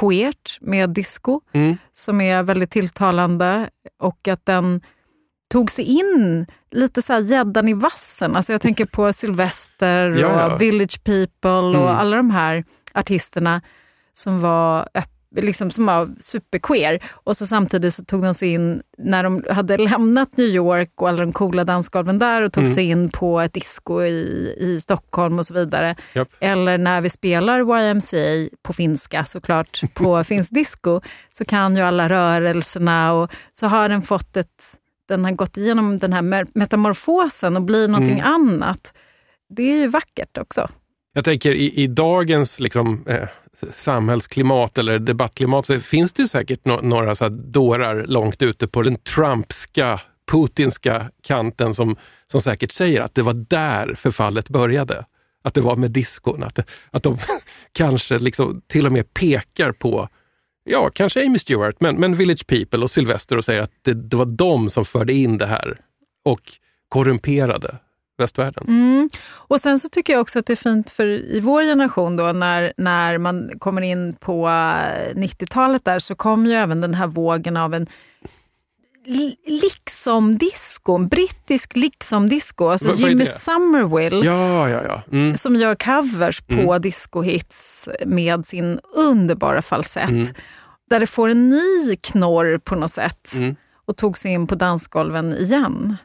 [0.00, 1.76] queert med disco Mm.
[1.92, 3.68] som är väldigt tilltalande
[4.00, 4.80] och att den
[5.52, 8.36] tog sig in lite så här gäddan i vassen.
[8.36, 10.56] Alltså jag tänker på Sylvester och Ja, ja.
[10.56, 11.96] Village People och Mm.
[11.96, 13.60] alla de här artisterna
[14.12, 17.04] som var öpp- Liksom som var superqueer.
[17.10, 21.08] Och så samtidigt så tog de sig in, när de hade lämnat New York och
[21.08, 22.74] alla de coola dansgolven där och tog Mm.
[22.74, 25.96] sig in på ett disco i, i Stockholm och så vidare.
[26.14, 26.28] Japp.
[26.40, 31.00] Eller när vi spelar YMCA på finska såklart, på finsk disco,
[31.32, 34.76] så kan ju alla rörelserna och så har den fått ett,
[35.08, 38.32] den har gått igenom den här metamorfosen och blir någonting Mm.
[38.34, 38.92] annat.
[39.56, 40.68] Det är ju vackert också.
[41.12, 43.28] Jag tänker i, i dagens liksom, eh,
[43.70, 48.82] samhällsklimat eller debattklimat så finns det säkert no några så här dårar långt ute på
[48.82, 51.96] den trumpska, putinska kanten som,
[52.26, 55.04] som säkert säger att det var där förfallet började.
[55.44, 56.42] Att det var med diskon.
[56.42, 56.58] Att,
[56.90, 57.18] att de
[57.72, 60.08] kanske liksom till och med pekar på,
[60.64, 64.16] ja, kanske Amy Stewart, men, men Village People och Sylvester och säger att det, det
[64.16, 65.76] var de som förde in det här
[66.24, 66.40] och
[66.88, 67.78] korrumperade
[68.18, 68.64] västvärlden.
[68.68, 69.10] Mm.
[69.30, 72.32] Och sen så tycker jag också att det är fint för i vår generation då
[72.32, 77.06] när, när man kommer in på eh, 90-talet där så kom ju även den här
[77.06, 77.86] vågen av en
[79.06, 82.68] li- liksom-disco, en brittisk liksom-disco.
[82.68, 83.30] Alltså Vad- vad Jimmy det?
[83.30, 85.02] Somerville Ja, ja, ja.
[85.12, 85.36] Mm.
[85.36, 86.80] som gör covers på Mm.
[86.82, 90.10] discohits med sin underbara falsett.
[90.10, 90.26] Mm.
[90.90, 93.56] Där det får en ny knorr på något sätt Mm.
[93.86, 95.96] och tog sig in på dansgolven igen.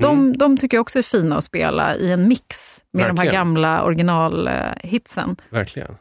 [0.00, 3.12] De, de tycker jag också är fina att spela i en mix med de här
[3.16, 3.34] Verkligen.
[3.34, 5.36] gamla originalhitsen.
[5.50, 5.96] Verkligen.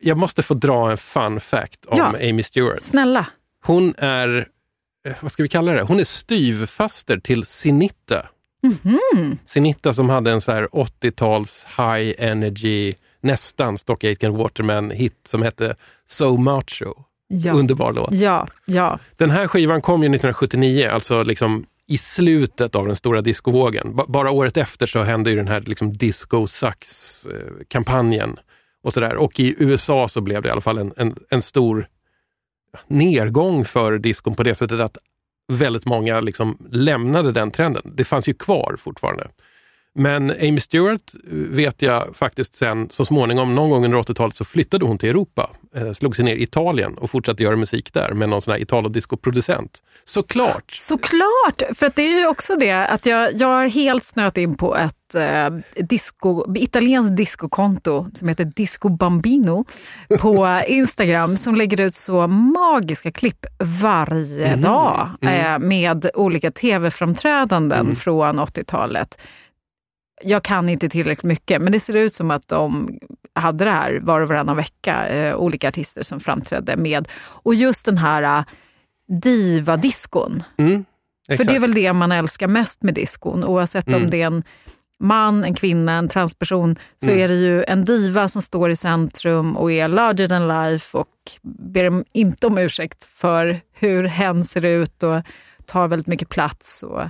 [0.00, 2.06] Jag måste få dra en fun fact om Ja.
[2.30, 2.82] Amy Stewart.
[2.82, 3.26] Snälla.
[3.64, 4.48] Hon är,
[5.08, 5.82] eh, vad ska vi kalla det?
[5.82, 8.26] Hon är styvfaster till Sinitta.
[8.62, 9.38] Mhm.
[9.46, 15.76] Sinitta som hade en så här 80-tals high energy, nästan Stock Aitken Waterman-hit som hette
[16.08, 16.94] So Macho.
[17.28, 17.52] Ja.
[17.52, 18.12] Underbar låt.
[18.12, 18.98] ja, ja.
[19.16, 23.96] Den här skivan kom ju 1979, alltså liksom i slutet av den stora discovågen.
[23.96, 28.30] B bara året efter så hände ju den här liksom disco sucks-kampanjen.
[28.30, 28.44] Eh,
[28.82, 29.16] och, så där.
[29.16, 31.88] och i USA så blev det i alla fall en, en, en stor
[32.86, 34.98] nedgång för diskon på det sättet att
[35.52, 37.82] väldigt många liksom lämnade den trenden.
[37.84, 39.28] Det fanns ju kvar fortfarande.
[39.98, 41.12] Men Amy Stewart
[41.50, 45.50] vet jag faktiskt sen så småningom, någon gång under 80-talet så flyttade hon till Europa,
[45.76, 48.60] eh, slog sig ner i Italien och fortsatte göra musik där med någon sån här
[48.60, 49.82] Italo-disco-producent.
[50.04, 50.70] Såklart!
[50.70, 51.62] Såklart!
[51.74, 54.76] För att det är ju också det att jag, jag har helt snöat in på
[54.76, 59.64] ett eh, disco, italienskt discokonto som heter Disco Bambino
[60.20, 63.46] på Instagram som lägger ut så magiska klipp
[63.82, 64.60] varje mm.
[64.60, 67.96] dag eh, med olika tv-framträdanden mm.
[67.96, 69.18] från 80-talet
[70.22, 72.98] jag kan inte tillräckligt mycket, men det ser ut som att de
[73.34, 77.08] hade det här var och varannan vecka, eh, olika artister som framträdde med.
[77.18, 78.44] Och just den här uh,
[79.22, 80.42] diva-diskon.
[80.58, 80.84] Mm,
[81.28, 84.02] För det är väl det man älskar mest med diskon, oavsett mm.
[84.02, 84.42] om det är en
[85.00, 87.24] man, en kvinna, en transperson, så mm.
[87.24, 91.08] är det ju en diva som står i centrum och är larger than life och
[91.42, 95.22] ber inte om ursäkt för hur hen ser ut och
[95.66, 96.82] tar väldigt mycket plats.
[96.82, 97.02] Och,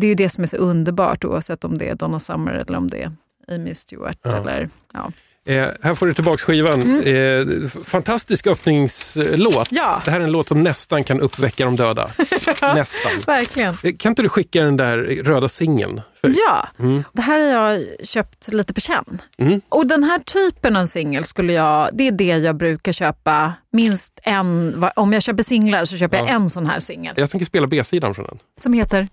[0.00, 2.78] det är ju det som är så underbart oavsett om det är Donna Summer eller
[2.78, 3.12] om det är
[3.54, 4.18] Amy Stewart.
[4.22, 4.36] Ja.
[4.36, 5.12] Eller, ja.
[5.46, 6.82] Eh, här får du tillbaka skivan.
[6.82, 7.62] Mm.
[7.62, 9.68] Eh, fantastisk öppningslåt.
[9.70, 10.02] Ja.
[10.04, 12.10] Det här är en låt som nästan kan uppväcka de döda.
[12.74, 13.12] nästan.
[13.26, 13.76] Verkligen.
[13.82, 16.00] Eh, kan inte du skicka den där röda singeln?
[16.20, 17.04] Ja, mm.
[17.12, 19.22] det här har jag köpt lite på känn.
[19.38, 19.60] Mm.
[19.68, 24.20] Och den här typen av singel skulle jag, det är det jag brukar köpa minst
[24.22, 26.24] en, om jag köper singlar så köper ja.
[26.26, 27.14] jag en sån här singel.
[27.16, 28.38] Jag tänker spela B-sidan från den.
[28.60, 29.08] Som heter?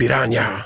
[0.00, 0.64] Piranha.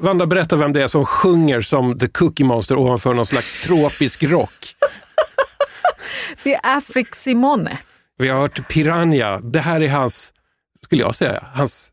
[0.00, 4.22] Vanda, berätta vem det är som sjunger som The Cookie Monster ovanför någon slags tropisk
[4.22, 4.74] rock.
[6.42, 7.78] det är Afrik Simone.
[8.18, 9.40] Vi har hört Piranha.
[9.42, 10.32] Det här är hans,
[10.84, 11.88] skulle jag säga, hans,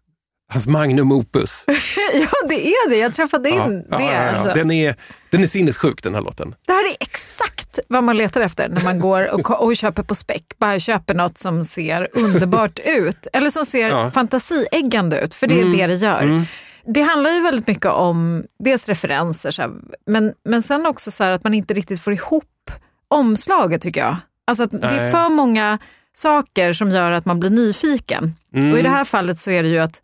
[0.54, 1.64] hans magnum opus.
[2.14, 2.96] ja, det är det.
[2.98, 4.04] Jag träffade in ja, det.
[4.04, 4.54] Ja, ja, alltså.
[4.54, 4.96] den, är,
[5.30, 6.56] den är sinnessjuk den här låten.
[6.68, 10.16] Det här är exakt vad man letar efter när man går och, och köper på
[10.16, 10.44] späck.
[10.58, 13.28] Bara köper något som ser underbart ut.
[13.34, 14.12] Eller som ser Ja.
[14.12, 16.22] fantasieggande ut, för det är Mm, det det gör.
[16.22, 16.46] mm.
[16.86, 19.72] Det handlar ju väldigt mycket om dels referenser, så här,
[20.06, 22.72] men, men sen också så här att man inte riktigt får ihop
[23.08, 24.16] omslaget tycker jag.
[24.48, 25.80] Alltså att det är för många
[26.14, 28.36] saker som gör att man blir nyfiken.
[28.56, 28.72] Mm.
[28.72, 30.02] Och i det här fallet så är det ju att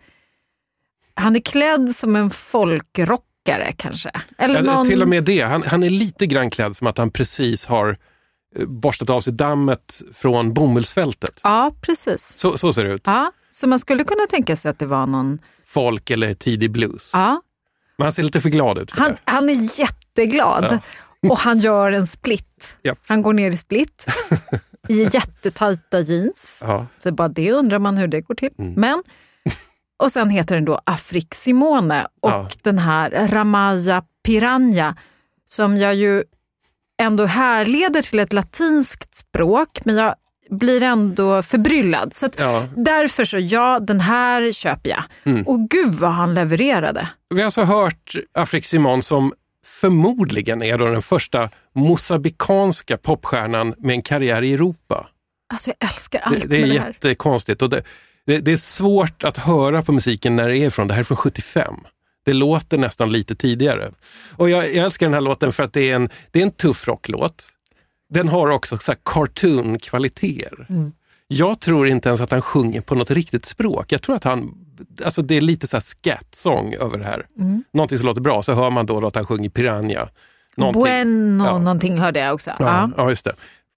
[1.14, 4.12] han är klädd som en folkrockare kanske.
[4.38, 4.88] Eller någon...
[4.88, 5.42] Till och med det.
[5.42, 7.98] Han, han är lite grann klädd som att han precis har
[8.56, 11.42] eh, borstat av sig dammet från bomullsfältet.
[11.44, 12.34] Ja, precis.
[12.38, 13.04] Så, så ser det ut.
[13.06, 15.40] Ja, så man skulle kunna tänka sig att det var någon...
[15.66, 17.12] Folk eller tidig blues.
[17.14, 17.42] Ja,
[17.98, 19.18] Men han ser lite för glad ut för han, det.
[19.32, 20.80] han är jätteglad
[21.30, 22.80] och han gör en split.
[22.84, 23.00] Japp.
[23.08, 24.06] Han går ner i split
[24.90, 26.64] i jättetajta jeans.
[26.68, 26.86] Ja.
[27.00, 28.50] Så bara det undrar man hur det går till.
[28.60, 28.74] Mm.
[28.74, 29.04] Men,
[30.04, 32.50] och sen heter den då Afrik Simone och Ja.
[32.64, 34.96] den här Ramaya Piranha
[35.48, 36.24] som jag ju
[37.02, 40.16] ändå härleder till ett latinskt språk men jag
[40.50, 42.14] blir ändå förbryllad.
[42.14, 42.66] Så Ja.
[42.76, 45.04] därför så ja, den här köper jag.
[45.24, 45.48] Mm.
[45.48, 47.08] Och gud vad han levererade.
[47.30, 49.34] Vi har alltså hört Afrik Simon som
[49.66, 55.08] förmodligen är då den första mosambikanska popstjärnan med en karriär i Europa.
[55.54, 56.88] Alltså jag älskar allt Det, det är med det här.
[56.88, 57.62] jättekonstigt.
[57.62, 57.82] Och det,
[58.26, 60.88] det, det är svårt att höra på musiken när det är från.
[60.88, 61.74] Det här är från 75.
[62.26, 63.92] Det låter nästan lite tidigare.
[64.36, 66.52] Och jag, jag älskar den här låten för att det är en, det är en
[66.52, 67.46] tuff rocklåt.
[68.10, 70.66] Den har också så här cartoon-kvaliteter.
[70.70, 70.92] Mm.
[71.28, 73.92] Jag tror inte ens att han sjunger på något riktigt språk.
[73.92, 74.54] Jag tror att han,
[75.06, 77.26] alltså det är lite så här scat-sång över det här.
[77.40, 77.64] Mm.
[77.74, 80.10] Någonting som låter bra, så hör man då att han sjunger Piranha.
[80.58, 80.82] Någonting.
[80.84, 81.58] Bueno, Ja.
[81.60, 82.50] någonting hörde jag också.
[82.50, 82.92] Ja, Ja.
[82.98, 83.34] ja, just det.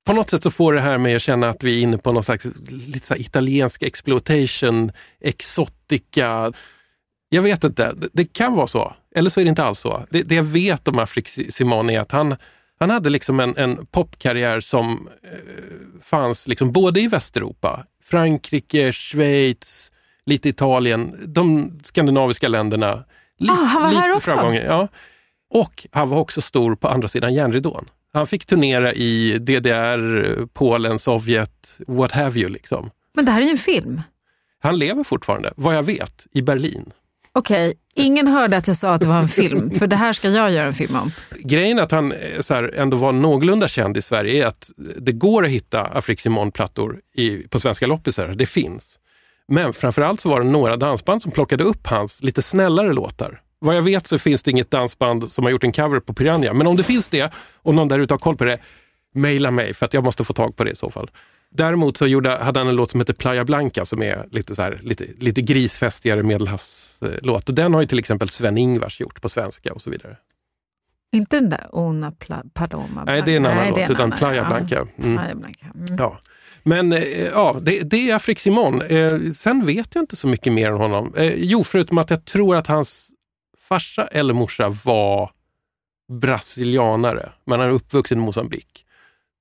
[0.06, 2.12] På något sätt så får det här mig att känna att vi är inne på
[2.12, 6.52] någon slags lite så italiensk exploitation, exotica.
[7.28, 8.94] Jag vet inte, det, det kan vara så.
[9.14, 10.06] Eller så är det inte alls så.
[10.10, 12.36] Det, det jag vet om Afrik Simon är att han,
[12.80, 15.38] han hade liksom en, en popkarriär som eh,
[16.02, 19.92] fanns liksom både i Västeuropa, Frankrike, Schweiz,
[20.26, 23.04] lite Italien, de skandinaviska länderna.
[23.38, 24.30] Li, Ah, han var här också?
[24.30, 24.88] framgångar, Ja.
[25.52, 27.84] Och han var också stor på andra sidan järnridån.
[28.12, 32.50] Han fick turnera i DDR, Polen, Sovjet, what have you.
[32.50, 32.90] Liksom.
[33.14, 34.02] Men det här är ju en film.
[34.62, 36.92] Han lever fortfarande, vad jag vet, i Berlin.
[37.32, 40.28] Okej, ingen hörde att jag sa att det var en film, för det här ska
[40.28, 41.12] jag göra en film om.
[41.38, 45.12] Grejen att han eh, så här, ändå var någorlunda känd i Sverige är att det
[45.12, 47.00] går att hitta Afrik Simon-plattor
[47.48, 48.28] på svenska loppisar.
[48.28, 48.98] Det finns.
[49.48, 53.40] Men framförallt så var det några dansband som plockade upp hans lite snällare låtar.
[53.58, 56.52] Vad jag vet så finns det inget dansband som har gjort en cover på Piranha.
[56.52, 58.58] Men om det finns det och någon där ute har koll på det,
[59.14, 61.10] mejla mig för att jag måste få tag på det i så fall.
[61.54, 64.62] Däremot så gjorde, hade han en låt som heter Playa Blanca som är lite, så
[64.62, 67.48] här, lite, lite grisfestigare medelhavslåt.
[67.48, 70.16] Och den har ju till exempel Sven-Ingvars gjort på svenska och så vidare.
[71.12, 74.04] Inte den där Una Pla Paloma Nej, det är en annan Nej, låt, en utan
[74.04, 74.44] annan, Playa.
[74.44, 74.86] Blanca.
[74.98, 75.16] Mm.
[75.16, 75.66] Playa Blanca.
[75.74, 75.96] Mm.
[75.98, 76.20] Ja.
[76.62, 78.82] Men eh, ja, det, det är Afrik Simon.
[78.82, 81.14] Eh, sen vet jag inte så mycket mer om honom.
[81.16, 83.10] Eh, jo, förutom att jag tror att hans
[83.58, 85.30] farsa eller morsa var
[86.20, 88.84] brasilianare, men han är uppvuxen i Mosambik.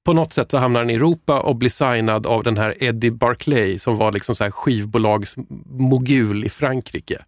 [0.09, 3.11] På något sätt så hamnar han i Europa och blir signad av den här Eddie
[3.11, 7.21] Barclay som var liksom så här skivbolagsmogul i Frankrike.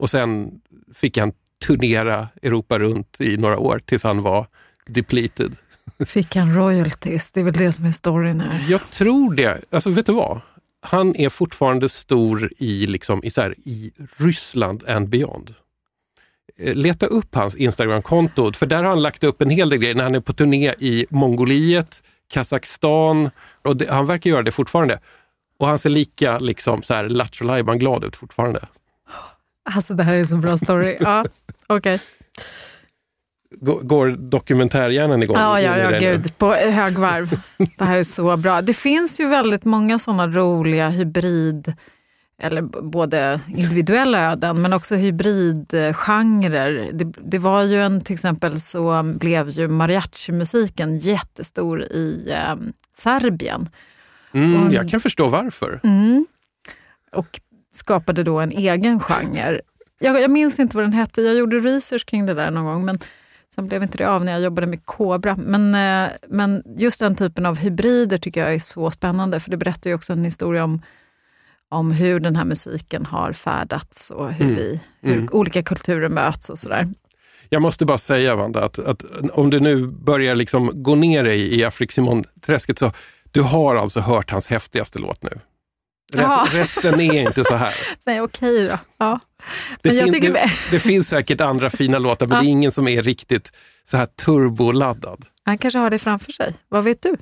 [0.00, 0.50] Och sen
[0.94, 1.32] fick han
[1.66, 4.46] turnera Europa runt i några år tills han var
[4.86, 5.56] depleted.
[6.06, 7.30] Fick han royalties?
[7.30, 8.66] Det är väl det som är storyn här.
[8.68, 9.60] Jag tror det.
[9.70, 10.40] Alltså vet du vad?
[10.80, 15.54] Han är fortfarande stor i, liksom, i, så här, i Ryssland and beyond.
[16.58, 19.94] Eh, Leta upp hans Instagramkonto, för där har han lagt upp en hel del grejer
[19.94, 23.30] när han är på turné i Mongoliet, Kazakstan
[23.62, 25.00] och det, han verkar göra det fortfarande.
[25.58, 28.60] Och han ser lika liksom, så här, Lattjo glad ut fortfarande.
[29.70, 30.96] Alltså det här är en så bra story.
[31.00, 31.24] Ja,
[31.66, 32.00] okej.
[33.50, 35.36] Går, går dokumentärhjärnan igång?
[35.36, 36.38] Ja, ja, ja, gud.
[36.38, 37.40] På högvarv.
[37.78, 38.62] Det här är så bra.
[38.62, 41.74] Det finns ju väldigt många sådana roliga hybrid,
[42.38, 46.90] eller både individuella öden, men också hybridgenrer.
[46.92, 52.54] Det, det var ju en, till exempel så blev ju mariachi-musiken jättestor i eh,
[52.94, 53.68] Serbien.
[54.32, 55.80] Mm, jag kan förstå varför.
[55.84, 56.26] Mm.
[57.12, 57.40] Och
[57.74, 59.60] skapade då en egen genre.
[59.98, 62.84] Jag, jag minns inte vad den hette, jag gjorde research kring det där någon gång,
[62.84, 62.98] men
[63.54, 65.36] sen blev inte det av när jag jobbade med Cobra.
[65.36, 69.56] Men, eh, men just den typen av hybrider tycker jag är så spännande, för det
[69.56, 70.82] berättar ju också en historia om,
[71.70, 74.56] om hur den här musiken har färdats och hur, Mm.
[74.56, 75.28] vi, hur Mm.
[75.32, 76.88] olika kulturer möts och sådär.
[77.48, 81.54] Jag måste bara säga Wanda, att, att om du nu börjar liksom gå ner dig
[81.58, 82.92] i Afrik Simon-träsket så
[83.30, 85.30] du har alltså hört hans häftigaste låt nu.
[86.14, 86.46] Rest, Ja.
[86.52, 87.74] Resten är inte så här.
[88.06, 88.78] Nej, okej då.
[88.98, 89.20] Ja.
[89.82, 92.42] Det, Men jag fin- tycker- det, det finns säkert andra fina låtar, men Ja.
[92.42, 93.52] det är ingen som är riktigt
[93.84, 95.24] så här turboladdad.
[95.44, 96.54] Han kanske har det framför sig.
[96.68, 97.16] Vad vet du?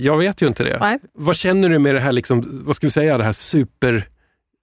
[0.00, 0.78] Jag vet ju inte det.
[0.80, 0.98] Nej.
[1.12, 4.08] Vad känner du med det här, liksom, vad ska vi säga, det här super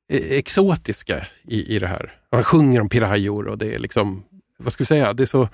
[0.09, 2.13] eh, exotiska i, i det här?
[2.31, 4.23] Han sjunger om pirajor och det är liksom,
[4.57, 5.49] vad ska vi säga, det är så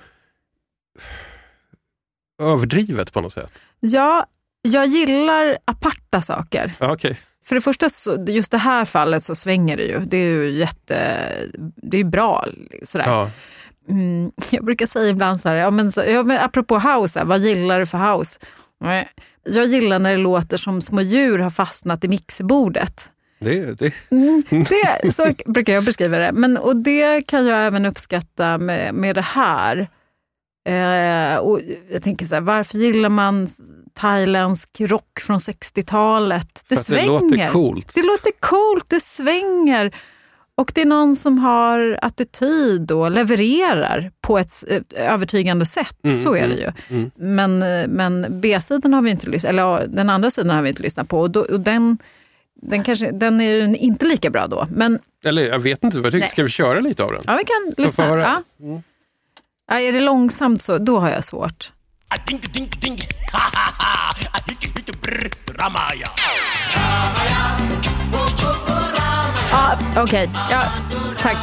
[2.42, 3.52] överdrivet på något sätt.
[3.80, 4.26] Ja,
[4.62, 6.72] jag gillar aparta saker.
[6.80, 7.18] Ja, Okej.
[7.44, 7.88] För det första,
[8.28, 9.98] just det här fallet så svänger det ju.
[9.98, 11.28] Det är ju jätte,
[11.76, 12.46] det är bra.
[12.82, 13.06] Sådär.
[13.06, 13.30] Ja.
[13.88, 17.40] Mm, jag brukar säga ibland så här, ja, men, ja, men apropå house, här, vad
[17.40, 18.38] gillar du för house?
[18.82, 19.08] Nej,
[19.44, 23.10] Jag gillar när det låter som små djur har fastnat i mixerbordet.
[23.38, 26.32] Det, det, Mm, det, så brukar jag beskriva det.
[26.32, 29.88] Men, och det kan jag även uppskatta med, med det här.
[30.68, 31.60] Eh, och
[31.90, 33.48] jag tänker så här, varför gillar man
[33.94, 36.64] thailändsk rock från 60-talet?
[36.68, 37.06] Det för att det svänger.
[37.06, 37.94] låter coolt.
[37.94, 39.94] Det låter coolt, det svänger.
[40.54, 45.96] Och det är någon som har attityd och levererar på ett eh, övertygande sätt.
[46.04, 46.96] Mm, så är det mm, ju.
[46.96, 47.10] mm.
[47.16, 50.82] Men, eh, men B-sidan har vi inte lyssnat eller den andra sidan har vi inte
[50.82, 51.20] lyssnat på.
[51.20, 51.98] Och, då, och den,
[52.62, 54.66] den, kanske, den är ju inte lika bra då.
[54.70, 56.28] Men Eller jag vet inte, vad jag tycker.
[56.28, 57.22] Ska vi köra lite av den?
[57.26, 58.18] ja, vi kan få lyssna.
[58.18, 58.42] Ja.
[59.70, 61.72] Ja, är det långsamt så, då har jag svårt.
[69.52, 69.78] Brr, Ramaya.
[69.94, 70.62] Ja, Okej, ja,
[71.18, 71.36] tack.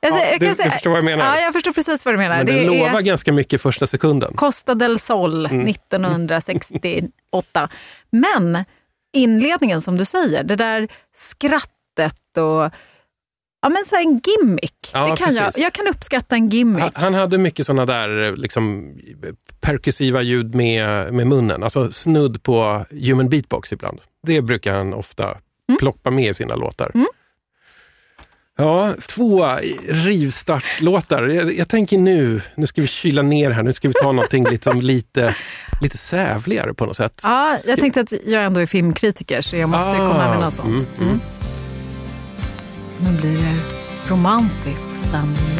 [0.00, 1.24] Jag, säger- jag du- säga- du förstår vad jag menar?
[1.36, 2.36] Ja, jag förstår precis vad du menar.
[2.36, 4.32] Men det, det lovar är ganska mycket första sekunden.
[4.36, 5.66] Costa del Sol Mm.
[5.66, 7.68] 1968.
[8.10, 8.64] Men
[9.12, 12.70] inledningen som du säger, det där skrattet och
[13.60, 14.90] Ja, men så en gimmick.
[14.92, 15.62] Ja, det kan jag, precis.
[15.62, 16.82] jag kan uppskatta en gimmick.
[16.82, 18.94] Han, han hade mycket sådana där eh, liksom,
[19.60, 24.00] perkussiva ljud med, med munnen, alltså snudd på human beatbox ibland.
[24.26, 25.36] Det brukar han ofta
[25.70, 25.78] Mm.
[25.78, 26.90] ploppa med i sina låtar.
[28.60, 29.46] Ja, två
[29.88, 31.22] rivstartlåtar.
[31.22, 34.44] Jag, jag tänker nu, nu ska vi kyla ner här, nu ska vi ta någonting
[34.50, 35.34] liksom lite,
[35.80, 37.20] lite sävligare på något sätt.
[37.24, 40.54] Ja, jag tänkte att jag ändå är filmkritiker så jag måste ju komma med något
[40.54, 40.68] sånt.
[40.68, 41.08] mm, mm.
[41.08, 41.20] Mm.
[42.98, 43.54] Nu blir det
[44.10, 45.58] romantisk stämning.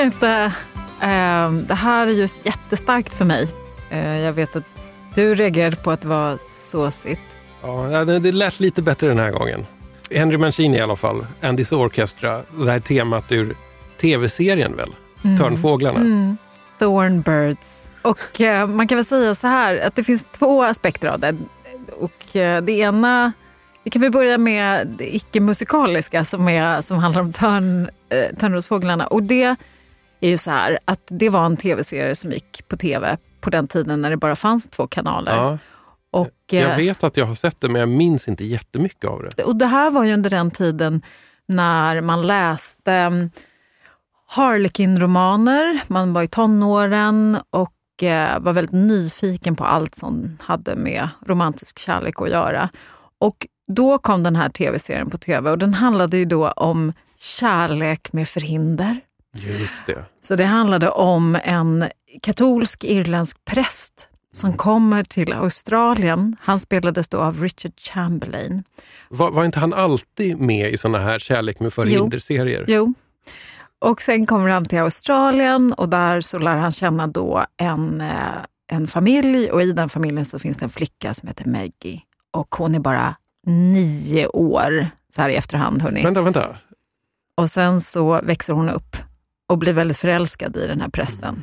[0.00, 0.52] Kan inte...
[1.00, 3.48] Eh, det här är just jättestarkt för mig.
[3.90, 4.64] Eh, jag vet att
[5.14, 7.20] du reagerade på att det var såsigt.
[7.62, 9.66] Ja, det lät lite bättre den här gången.
[10.10, 13.56] Henry Mancini i alla fall, Andys Orchestra, det här temat ur
[14.00, 14.90] tv-serien väl?
[15.38, 16.36] Törnfåglarna.
[16.78, 17.90] Thornbirds.
[18.02, 21.36] Och eh, man kan väl säga så här att det finns två aspekter av det.
[21.98, 23.32] Och eh, det ena,
[23.84, 29.06] vi kan väl börja med det icke-musikaliska som, är, som handlar om törn, eh, Törnrosfåglarna.
[29.06, 29.56] Och det
[30.20, 33.68] är ju så här att det var en tv-serie som gick på tv på den
[33.68, 35.36] tiden när det bara fanns två kanaler.
[35.36, 35.58] Ja,
[36.10, 39.22] Och, jag eh, vet att jag har sett det men jag minns inte jättemycket av
[39.22, 39.44] det.
[39.44, 41.02] och det här var ju under den tiden
[41.48, 43.30] när man läste mm,
[44.30, 51.08] Harlequin-romaner, man var i tonåren och eh, var väldigt nyfiken på allt som hade med
[51.26, 52.68] romantisk kärlek att göra.
[53.18, 58.12] Och då kom den här tv-serien på tv och den handlade ju då om kärlek
[58.12, 59.00] med förhinder.
[59.36, 60.04] Just det.
[60.20, 61.84] Så det handlade om en
[62.22, 66.36] katolsk irländsk präst som kommer till Australien.
[66.40, 68.62] Han spelades då av Richard Chamberlain.
[69.08, 72.64] Var, var inte han alltid med i såna här Kärlek med förhinder-serier?
[72.68, 72.94] Jo.
[73.78, 78.16] Och sen kommer han till Australien och där så lär han känna då en, eh,
[78.72, 82.00] en familj och i den familjen så finns det en flicka som heter Maggie.
[82.30, 83.16] Och hon är bara
[83.46, 85.82] nio år så här i efterhand.
[85.82, 86.02] Hörni.
[86.02, 86.56] Vänta, vänta.
[87.36, 88.96] Och sen så växer hon upp
[89.50, 91.42] och blir väldigt förälskad i den här prästen.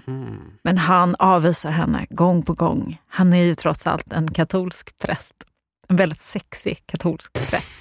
[0.63, 3.01] Men han avvisar henne gång på gång.
[3.07, 5.35] Han är ju trots allt en katolsk präst.
[5.87, 7.71] En väldigt sexig katolsk präst.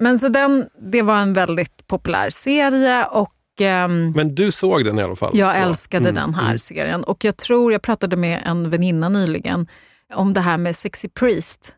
[0.00, 4.98] Men så den, det var en väldigt populär serie och ehm, Men du såg den
[4.98, 5.30] i alla fall?
[5.34, 5.54] jag Ja.
[5.54, 6.58] älskade Mm, den här mm.
[6.58, 7.04] serien.
[7.04, 9.66] Och jag tror, jag pratade med en väninna nyligen
[10.14, 11.74] om det här med Sexy Priest.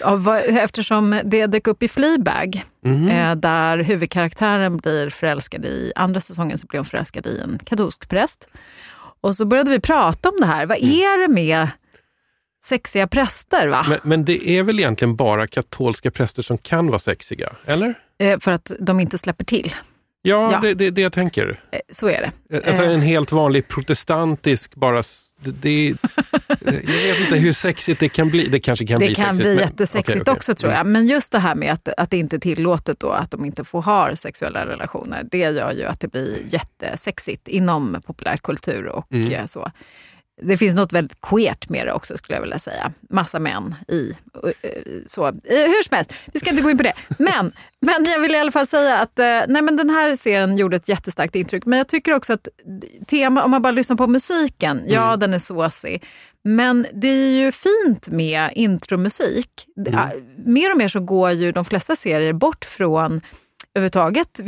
[0.00, 0.38] Ja.
[0.38, 2.64] Eftersom det dök upp i Fleabag,
[3.10, 8.08] eh, där huvudkaraktären blir förälskad i, andra säsongen så blir hon förälskad i en katolsk
[8.08, 8.48] präst.
[9.20, 10.66] Och så började vi prata om det här.
[10.66, 11.68] Vad är det med
[12.64, 13.68] sexiga präster?
[13.68, 13.86] Va?
[13.88, 17.52] Men, men det är väl egentligen bara katolska präster som kan vara sexiga?
[17.66, 17.94] Eller?
[18.18, 19.74] Eh, för att de inte släpper till.
[20.22, 20.58] Ja, Ja.
[20.60, 21.60] Det, det, det jag tänker.
[21.72, 22.56] Eh, så är det.
[22.66, 25.02] Alltså en helt vanlig protestantisk, bara...
[25.44, 25.94] Det, det,
[26.60, 28.46] jag vet inte hur sexigt det kan bli.
[28.48, 29.44] Det kanske kan Det bli kan sexigt.
[29.44, 30.32] bli men- jättesexigt okej, okej.
[30.34, 30.86] också tror jag.
[30.86, 33.64] Men just det här med att, att det inte är tillåtet då, att de inte
[33.64, 39.32] får ha sexuella relationer, det gör ju att det blir jättesexigt inom populärkultur och Mm.
[39.32, 39.70] eh, så.
[40.40, 42.92] Det finns något väldigt queert med det också skulle jag vilja säga.
[43.10, 44.12] Massa män i
[44.44, 44.50] eh,
[45.06, 45.26] så.
[45.44, 46.92] Hur som helst, vi ska inte gå in på det.
[47.18, 50.56] Men, men jag vill i alla fall säga att eh, nej, men den här serien
[50.56, 51.66] gjorde ett jättestarkt intryck.
[51.66, 52.48] Men jag tycker också att
[53.06, 56.04] tema, om man bara lyssnar på musiken, ja den är såsig.
[56.44, 59.66] Men det är ju fint med intromusik.
[59.74, 60.10] Ja,
[60.44, 63.20] Mer och mer så går ju de flesta serier bort från
[63.74, 64.40] överhuvudtaget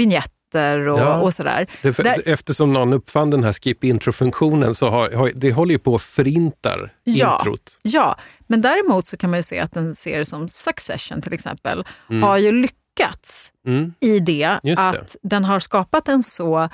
[0.55, 1.21] vignetter och, Ja.
[1.21, 1.67] och sådär.
[1.83, 5.73] Det, för, Där- Eftersom någon uppfann den här skip intro-funktionen så har, har, det håller
[5.73, 7.39] ju på att förintar Ja.
[7.39, 7.79] introt.
[7.83, 11.85] Ja, men däremot så kan man ju se att en serie som Succession till exempel
[12.23, 13.95] har ju lyckats Mm.
[14.01, 14.89] i det Just det.
[14.89, 16.69] att den har skapat en så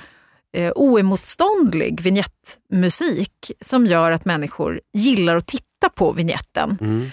[0.57, 6.77] eh, oemotståndlig vignettmusik som gör att människor gillar att titta på vignetten.
[6.81, 7.11] Mm.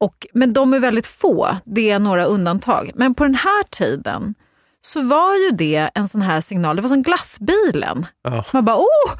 [0.00, 2.90] Och, men de är väldigt få, det är några undantag.
[2.94, 4.34] Men på den här tiden
[4.82, 8.06] så var ju det en sån här signal, det var som glassbilen.
[8.22, 8.44] Ja.
[8.52, 9.12] Man bara, oh,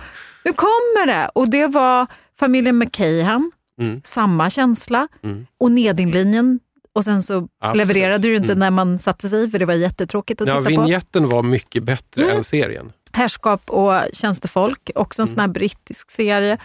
[0.44, 1.30] nu kommer det!
[1.34, 2.06] Och det var
[2.38, 3.50] familjen McCahan,
[3.80, 4.00] Mm.
[4.04, 5.08] samma känsla.
[5.24, 5.46] Mm.
[5.60, 6.60] Och Nedinglinjen.
[6.92, 7.76] Och sen så Absolut.
[7.76, 8.58] levererade du inte Mm.
[8.58, 10.82] när man satte sig för det var jättetråkigt att Ja, titta på.
[10.82, 12.36] vignetten var mycket bättre Mm.
[12.36, 12.92] än serien.
[13.12, 15.34] Härskap och tjänstefolk, också en Mm.
[15.34, 16.58] sån här brittisk serie.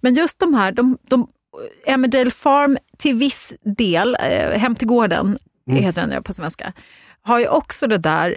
[0.00, 1.28] Men just de här, de, de,
[1.86, 5.38] Emmerdale Farm till viss del, eh, Hem till gården
[5.68, 5.82] Mm.
[5.84, 6.72] heter den på svenska,
[7.24, 8.36] har ju också det där,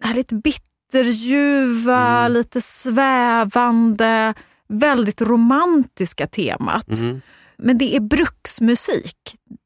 [0.00, 2.32] det här lite bitterljuva, Mm.
[2.32, 4.34] lite svävande,
[4.68, 6.98] väldigt romantiska temat.
[6.98, 7.20] Mm.
[7.56, 9.16] Men det är bruksmusik.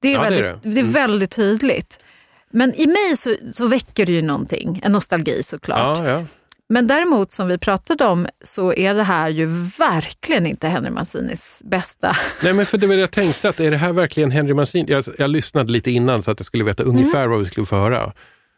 [0.03, 0.71] Det är, Ja, det är väldigt, det.
[0.71, 0.81] det.
[0.81, 0.93] är Mm.
[0.93, 1.99] väldigt tydligt.
[2.51, 5.99] Men i mig så, så väcker det ju någonting, en nostalgi såklart.
[5.99, 6.25] Ja, ja.
[6.69, 9.47] Men däremot som vi pratade om så är det här ju
[9.79, 12.17] verkligen inte Henry Mancinis bästa.
[12.43, 14.93] Nej, men för det var det jag tänkte, att är det här verkligen Henry Mancini?
[14.93, 17.31] Jag, jag lyssnade lite innan så att jag skulle veta ungefär Mm.
[17.31, 18.13] vad vi skulle få höra.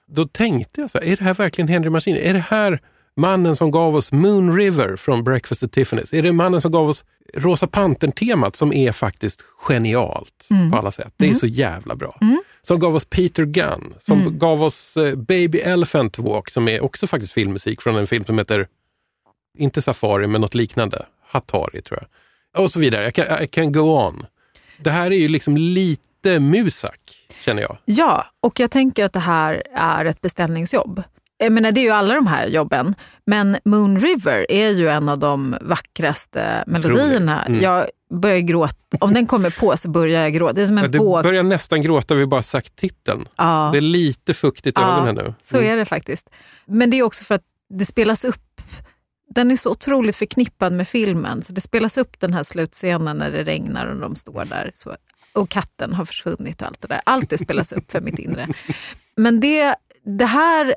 [0.09, 2.20] Då tänkte jag så här, är det här verkligen Henry Mancini?
[2.28, 2.80] Är det här
[3.16, 6.14] mannen som gav oss Moon River från Breakfast at Tiffany's?
[6.14, 7.04] Är det mannen som gav oss
[7.34, 10.70] Rosa Pantern-temat som är faktiskt genialt Mm.
[10.70, 11.14] på alla sätt?
[11.16, 12.18] Det är så jävla bra.
[12.62, 14.38] Som gav oss Peter Gunn, som Mm.
[14.38, 18.38] gav oss eh, Baby Elephant Walk som är också faktiskt filmmusik från en film som
[18.38, 18.66] heter,
[19.58, 21.06] inte Safari, men något liknande.
[21.28, 22.00] Hatari tror
[22.54, 22.62] jag.
[22.62, 23.04] Och så vidare.
[23.04, 24.26] Jag kan, I can go on.
[24.78, 27.00] Det här är ju liksom lite musak,
[27.40, 27.76] känner jag.
[27.84, 31.02] Ja, och jag tänker att det här är ett beställningsjobb.
[31.39, 32.95] Jag menar, det är ju alla de här jobben,
[33.26, 37.45] men Moon River är ju en av de vackraste melodierna.
[37.45, 37.61] Mm.
[37.61, 38.74] Jag börjar gråta.
[39.01, 40.53] Om den kommer på så börjar jag gråta.
[40.53, 41.22] Det är som Ja, en Du båt.
[41.22, 43.24] börjar nästan gråta vi bara sagt titeln.
[43.37, 43.68] Ja.
[43.72, 45.34] Det är lite fuktigt i Ja, ögonen nu.
[45.43, 46.30] Så är det faktiskt.
[46.66, 48.61] Men det är också för att det spelas upp.
[49.34, 51.43] Den är så otroligt förknippad med filmen.
[51.43, 54.70] Så det spelas upp den här slutscenen när det regnar och de står där.
[54.74, 54.97] Så,
[55.32, 57.01] och katten har försvunnit och allt det där.
[57.07, 58.49] Allt det spelas upp för mitt inre.
[59.16, 59.74] Men det,
[60.18, 60.74] det här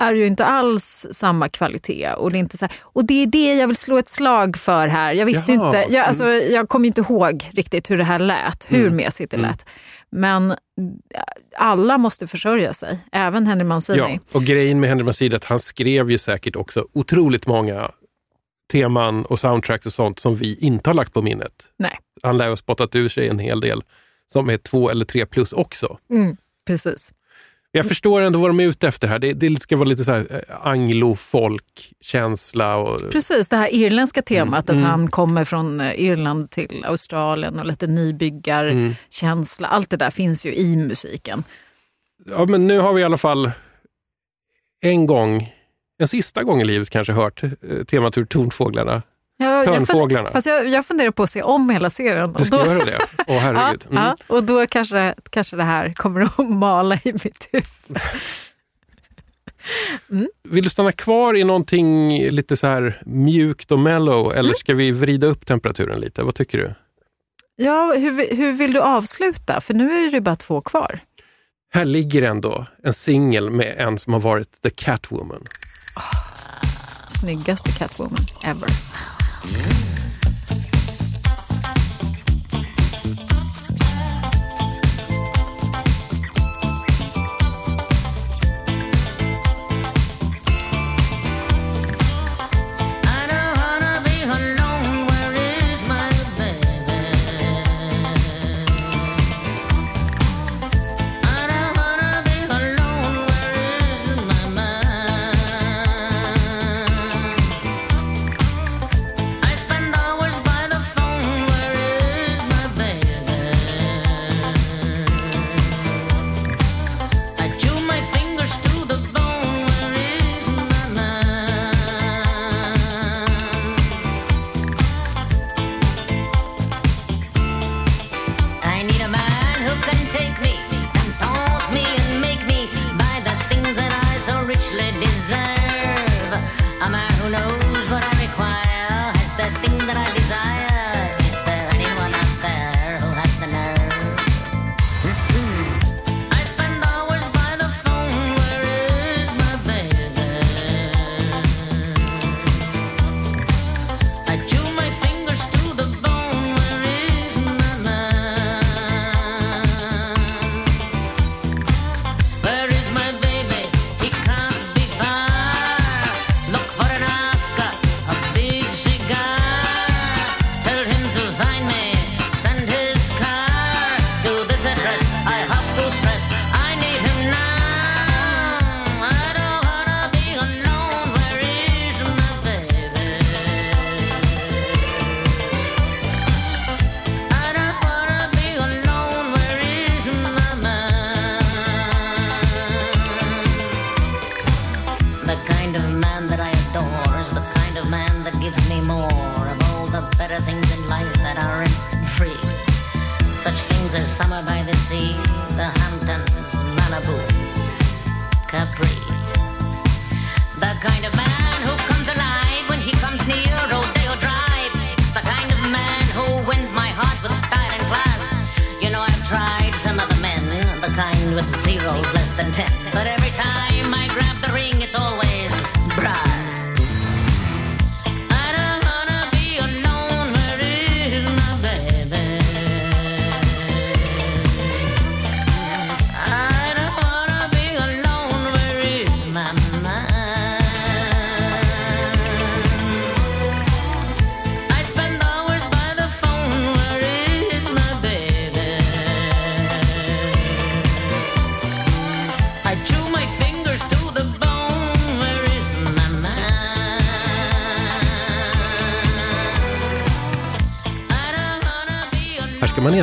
[0.00, 2.12] är ju inte alls samma kvalitet.
[2.12, 4.56] Och det, är inte så här, och det är det jag vill slå ett slag
[4.56, 5.12] för här.
[5.12, 5.66] Jag visste Jaha.
[5.66, 8.96] inte, jag, alltså, jag kommer inte ihåg riktigt hur det här lät, hur Mm.
[8.96, 9.50] mesigt det Mm.
[9.50, 9.64] lät.
[10.10, 10.54] Men
[11.56, 13.98] alla måste försörja sig, även Henry Mancini.
[13.98, 17.90] Ja, och grejen med Henry Mancini är att han skrev ju säkert också otroligt många
[18.72, 21.52] teman och soundtracks och sånt som vi inte har lagt på minnet.
[21.78, 21.98] Nej.
[22.22, 23.82] Han lär ha spottat ur sig en hel del
[24.32, 25.98] som är två eller tre plus också.
[26.10, 26.36] Mm,
[26.66, 27.12] precis.
[27.76, 29.18] Jag förstår ändå vad de är ute efter här.
[29.18, 32.76] Det, det ska vara lite så här eh, anglo-folkkänsla.
[32.76, 33.10] Och...
[33.12, 34.84] Precis, det här irländska temat, Mm.
[34.84, 39.68] att han kommer från eh, Irland till Australien och lite nybyggarkänsla.
[39.68, 41.44] Allt det där finns ju i musiken.
[42.30, 43.50] Ja, men nu har vi i alla fall
[44.82, 45.52] en gång,
[45.98, 47.50] en sista gång i livet kanske hört eh,
[47.86, 49.02] temat ur Tornfåglarna.
[49.36, 50.16] Jag, jag, Törnfåglarna.
[50.18, 52.32] funder, fast jag, jag funderar på att se om hela serien.
[52.38, 52.98] Du ska då, göra det?
[53.26, 53.82] Åh herregud.
[53.84, 54.02] ja, Mm.
[54.04, 57.98] ja, och då kanske, kanske det här kommer att mala i mitt huvud.
[60.48, 64.54] Vill du stanna kvar i någonting lite så här mjukt och mellow eller Mm.
[64.54, 66.22] ska vi vrida upp temperaturen lite?
[66.22, 66.74] Vad tycker du?
[67.56, 69.60] Ja, hur, hur vill du avsluta?
[69.60, 70.98] För nu är det bara två kvar.
[71.74, 75.44] Här ligger ändå en singel med en som har varit the Catwoman.
[77.08, 78.68] Snyggaste Catwoman ever.
[79.46, 80.03] I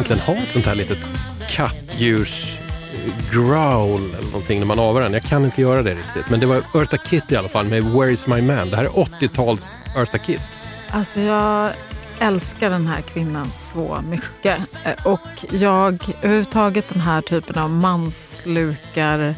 [0.01, 1.05] egentligen ha ett sånt här litet
[1.49, 2.57] kattdjurs
[3.31, 5.13] growl eller någonting när man avar den.
[5.13, 6.29] Jag kan inte göra det riktigt.
[6.29, 8.69] Men det var Eartha Kitt i alla fall med Where is my man.
[8.69, 10.41] Det här är 80-tals Eartha Kitt.
[10.89, 11.71] Alltså jag
[12.19, 14.59] älskar den här kvinnan så mycket.
[15.03, 19.35] Och jag, överhuvudtaget den här typen av manslukar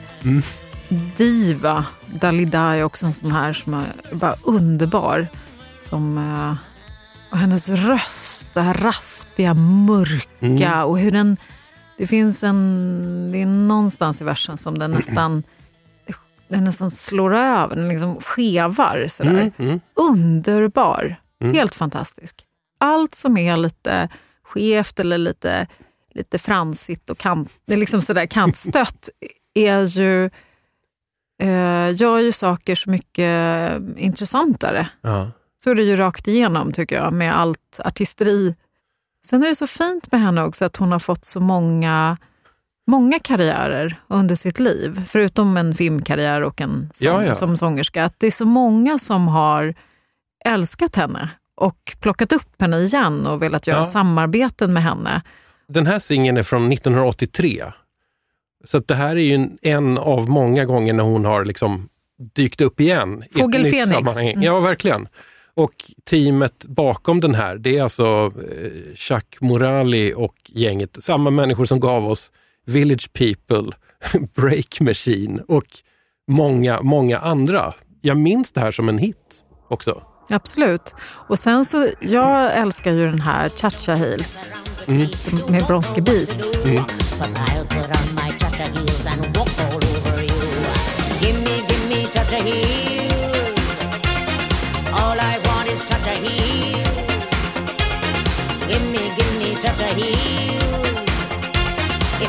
[1.18, 1.86] diva.
[2.06, 5.28] Dalida är också en sån här som är bara underbar.
[5.80, 6.73] Som, eh,
[7.34, 11.38] och hennes röst, det här raspiga, mörka och hur den...
[11.98, 13.30] Det finns en...
[13.32, 15.44] Det är någonstans i versen som den nästan,
[16.48, 19.80] den nästan slår över, den liksom skevar sådär Mm, mm.
[19.94, 21.16] underbar.
[21.42, 21.56] Mm.
[21.56, 22.46] Helt fantastisk.
[22.80, 24.10] Allt som är lite
[24.44, 25.68] skevt eller lite,
[26.14, 29.10] lite fransigt och kant, det är liksom sådär kantstött
[29.54, 30.26] är ju,
[31.42, 34.88] eh, gör ju saker så mycket intressantare.
[35.02, 35.32] Ja.
[35.64, 38.56] Så är det ju rakt igenom tycker jag med allt artisteri.
[39.26, 42.18] Sen är det så fint med henne också att hon har fått så många
[42.88, 47.34] många karriärer under sitt liv, förutom en filmkarriär och en sång, Ja, ja.
[47.34, 48.04] som sångerska.
[48.06, 49.74] Att det är så många som har
[50.46, 53.86] älskat henne och plockat upp henne igen och velat göra Ja.
[53.86, 55.22] samarbeten med henne.
[55.68, 57.64] Den här singeln är från 1983.
[58.66, 61.90] Så det här är ju en, av många gånger när hon har liksom
[62.36, 63.24] dykt upp igen.
[63.24, 63.90] i ett Fågel Fenix.
[63.90, 64.30] sammanhang.
[64.30, 64.42] Mm.
[64.44, 65.08] Ja, verkligen.
[65.56, 65.74] Och
[66.10, 70.98] teamet bakom den här, det är alltså eh, Chuck Morali och gänget.
[71.04, 72.32] Samma människor som gav oss
[72.66, 73.72] Village People,
[74.36, 75.64] Break Machine och
[76.28, 77.74] många, många andra.
[78.02, 80.02] Jag minns det här som en hit också.
[80.30, 80.94] Absolut.
[81.30, 84.50] Och sen så, jag älskar ju den här Cha-Cha Heels
[84.86, 86.30] som- med Bronski Beat.
[92.30, 93.13] Cause I'll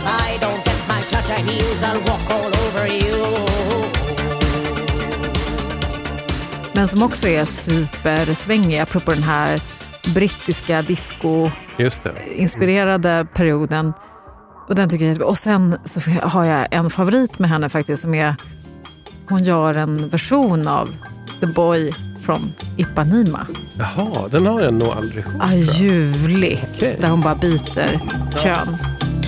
[0.05, 3.25] If I don't get my cha-cha heels, I'll walk all over you.
[6.75, 9.63] Men som också är supersvängig, apropå den här
[10.15, 13.93] brittiska disco-inspirerade perioden.
[14.69, 15.23] Och den tycker jag.
[15.23, 18.35] Och sen så har jag en favorit med henne faktiskt som är,
[19.29, 20.95] hon gör en version av
[21.41, 23.47] The Boy from Ipanema.
[23.79, 25.35] Jaha, den har jag nog aldrig hört.
[25.41, 26.97] Ah, ljuvlig, Okej.
[27.01, 28.01] där hon bara byter
[28.43, 28.77] kön.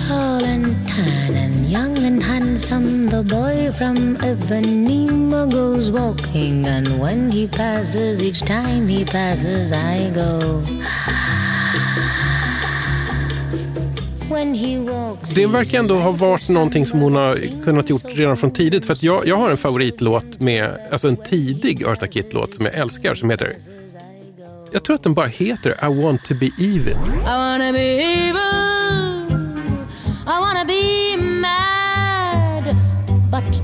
[0.07, 7.31] Tall and tan and young and handsome, the boy from Ipanema goes walking, and when
[7.31, 10.61] he passes, each time he passes, I go.
[14.29, 18.37] When he walks, Det verkar ändå ha varit någonting som hon har kunnat gjort redan
[18.37, 18.85] från tidigt.
[18.85, 22.75] För att jag, jag har en favoritlåt med, alltså en tidig Eartha Kitt-låt som jag
[22.75, 23.57] älskar som heter,
[24.71, 26.97] jag tror att den bara heter I want to be evil.
[27.07, 28.66] I wanna be evil.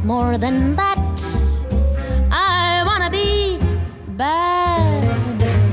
[0.03, 0.97] More than that,
[2.31, 3.59] I wanna be
[4.17, 5.03] bad.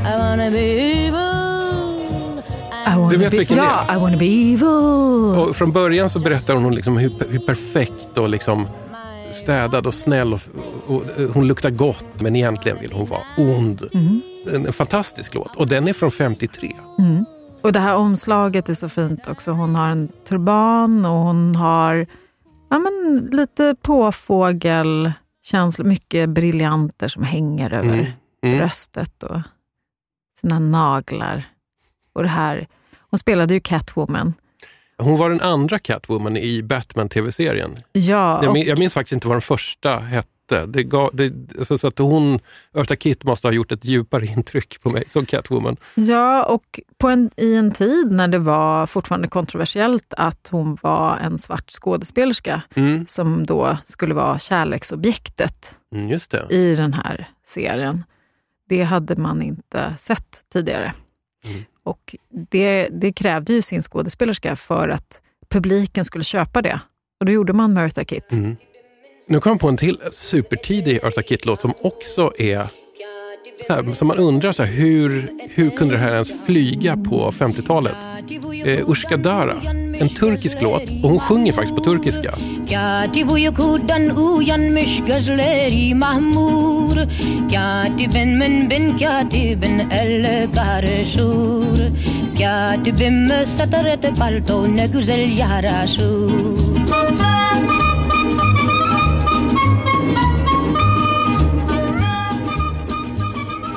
[0.05, 2.43] I wanna be evil.
[2.87, 3.97] I wanna Du vet be, vilken det ja, är?
[3.97, 5.41] I wanna be evil.
[5.41, 8.67] Och från början så berättar hon liksom hur, hur perfekt och liksom
[9.31, 10.41] städad och snäll och,
[10.87, 11.03] och,
[11.35, 13.83] hon luktar gott men egentligen vill hon vara ond.
[14.53, 16.73] En, en fantastisk låt och den är från 53.
[17.63, 19.51] Och det här omslaget är så fint också.
[19.51, 22.07] Hon har en turban och hon har
[22.71, 25.85] ja, men, lite påfågelkänsla.
[25.85, 28.07] Mycket briljanter som hänger över Mm.
[28.43, 28.59] Mm.
[28.59, 29.41] bröstet och
[30.41, 31.45] sina naglar.
[32.13, 32.67] Och det här,
[33.11, 34.35] hon spelade ju Catwoman.
[34.99, 37.75] Hon var den andra Catwoman i Batman-tv-serien.
[37.93, 40.29] Ja, Jag, och, jag minns faktiskt inte vad den första hette.
[40.67, 42.39] Det gav, det, alltså så att hon,
[42.75, 45.77] Eartha Kitt måste ha gjort ett djupare intryck på mig som Catwoman.
[45.95, 51.17] ja, och på en, i en tid när det var fortfarande kontroversiellt att hon var
[51.17, 53.07] en svart skådespelerska Mm.
[53.07, 56.19] som då skulle vara kärleksobjektet Mm,
[56.51, 58.05] i den här serien.
[58.69, 60.93] Det hade man inte sett tidigare.
[61.49, 61.65] Mm.
[61.85, 62.17] Och
[62.51, 65.21] det, det krävde ju sin skådespelerska för att
[65.51, 66.81] publiken skulle köpa det.
[67.21, 68.33] Och då gjorde man Eartha Kitt.
[68.33, 68.57] Mm.
[69.27, 72.69] Nu kom jag på en till supertidig Eartha Kitt-låt som också är
[73.67, 77.33] så här, som man undrar så här, hur, hur kunde det här ens flyga på
[77.33, 77.97] 50-talet?
[78.65, 79.63] Eh, Ushka Dara,
[79.99, 82.35] en turkisk låt och hon sjunger faktiskt på turkiska.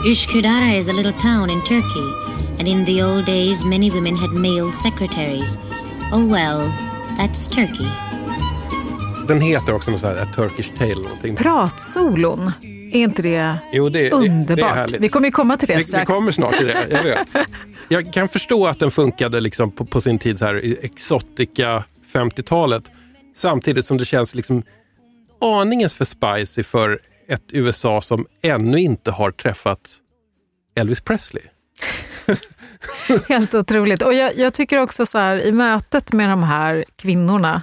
[0.06, 2.08] Üsküdar is a little town in Turkey,
[2.60, 5.58] and in the old days many women had male secretaries.
[6.12, 6.72] Oh well,
[7.18, 7.88] that's Turkey.
[9.28, 10.92] Den heter också något så här, A Turkish Tale.
[10.92, 11.36] eller Någonting.
[11.36, 12.52] Pratsolon,
[12.92, 14.76] är inte det Jo, det, det, det är underbart?
[14.76, 15.02] härligt.
[15.02, 16.08] vi kommer ju komma till det Vi, vi strax.
[16.12, 17.36] kommer snart till det, jag vet.
[17.90, 21.84] Jag kan förstå att den funkade liksom på, på sin tid, så här, i exotica
[22.14, 22.92] 50-talet.
[23.36, 24.64] Samtidigt som det känns liksom
[25.42, 29.80] aningens för spicy för ett USA som ännu inte har träffat
[30.76, 31.44] Elvis Presley.
[33.28, 34.02] Helt otroligt.
[34.02, 37.62] Och jag, jag tycker också så här, i mötet med de här kvinnorna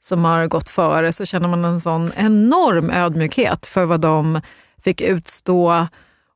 [0.00, 4.40] som har gått före så känner man en sån enorm ödmjukhet för vad de
[4.84, 5.86] fick utstå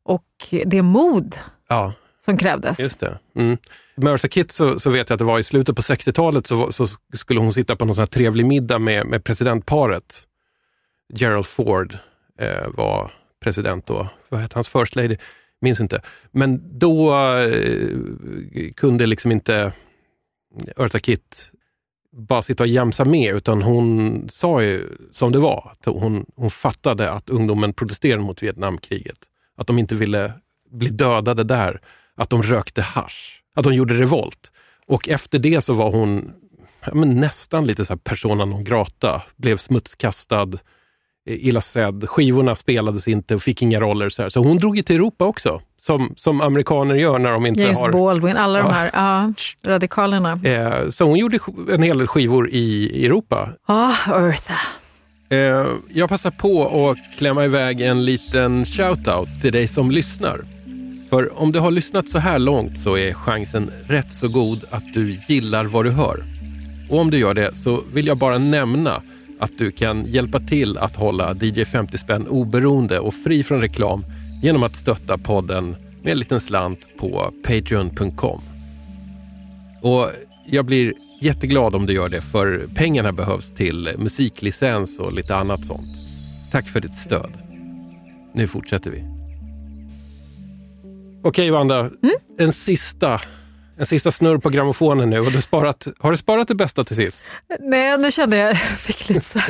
[0.05, 0.25] och
[0.65, 1.93] det mod Ja,
[2.25, 2.81] som krävdes.
[2.81, 3.19] just det.
[3.37, 3.59] Mm.
[3.97, 6.73] Med Eartha Kitt så, så vet jag att det var i slutet på 60-talet så,
[6.73, 10.23] så skulle hon sitta på någon sån här trevlig middag med, med presidentparet.
[11.15, 11.99] Gerald Ford
[12.39, 13.11] eh, var
[13.41, 14.09] president då.
[14.29, 15.17] Vad hette hans first lady?
[15.61, 16.01] Minns inte.
[16.31, 19.73] Men då eh, kunde liksom inte
[20.77, 21.53] Eartha Kitt
[22.17, 25.71] bara sitta och jämsa med utan hon sa ju som det var.
[25.73, 29.19] Att hon, hon fattade att ungdomen protesterade mot Vietnamkriget.
[29.57, 30.33] Att de inte ville
[30.71, 31.81] bli dödade där.
[32.17, 33.43] Att de rökte hasch.
[33.55, 34.53] Att de gjorde revolt.
[34.87, 36.33] Och efter det så var hon
[36.87, 39.23] ja, men nästan lite så här persona non grata.
[39.37, 40.59] Blev smutskastad, eh,
[41.27, 42.09] illa sedd.
[42.09, 44.09] Skivorna spelades inte och fick inga roller.
[44.09, 44.29] Så, här.
[44.29, 45.61] så hon drog ju till Europa också.
[45.81, 47.93] Som, som amerikaner gör när de inte James har...
[47.93, 49.33] Baldwin, alla de här ja,
[49.67, 50.41] radikalerna.
[50.45, 51.39] Eh, så hon gjorde
[51.71, 53.49] en hel del skivor i Europa.
[53.69, 54.59] Ja, Eartha.
[55.29, 60.41] Eh, jag passar på att klämma iväg en liten shout-out till dig som lyssnar.
[61.11, 64.95] För om du har lyssnat så här långt så är chansen rätt så god att
[64.95, 66.25] du gillar vad du hör.
[66.91, 69.03] Och om du gör det så vill jag bara nämna
[69.39, 74.05] att du kan hjälpa till att hålla DJ 50 spänn oberoende och fri från reklam
[74.43, 78.41] genom att stötta podden med en liten slant på patreon.com.
[79.83, 80.11] Och
[80.47, 85.65] jag blir jätteglad om du gör det för pengarna behövs till musiklicens och lite annat
[85.65, 85.97] sånt.
[86.51, 87.31] Tack för ditt stöd.
[88.35, 89.05] Nu fortsätter vi.
[91.23, 91.91] Okej Wanda,
[92.39, 93.21] en, sista,
[93.79, 95.21] en sista snurr på grammofonen nu.
[95.21, 97.25] Har du, sparat, har du sparat det bästa till sist?
[97.61, 99.41] Nej, nu kände jag, jag fick lite så.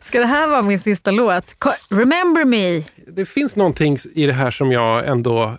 [0.00, 1.44] Ska det här vara min sista låt?
[1.90, 2.84] Remember me.
[3.12, 5.54] Det finns någonting i det här som jag ändå eh,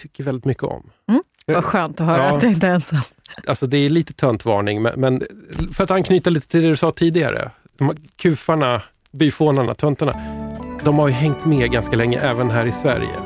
[0.00, 0.90] tycker väldigt mycket om.
[1.46, 2.36] Vad skönt att höra Ja.
[2.36, 3.00] att jag inte är ensam.
[3.46, 5.22] Alltså det är lite töntvarning, men, men
[5.72, 7.50] för att anknyta lite till det du sa tidigare.
[7.78, 8.82] De kufarna,
[9.12, 10.12] byfånarna, töntarna,
[10.84, 13.16] de har ju hängt med ganska länge även här i Sverige.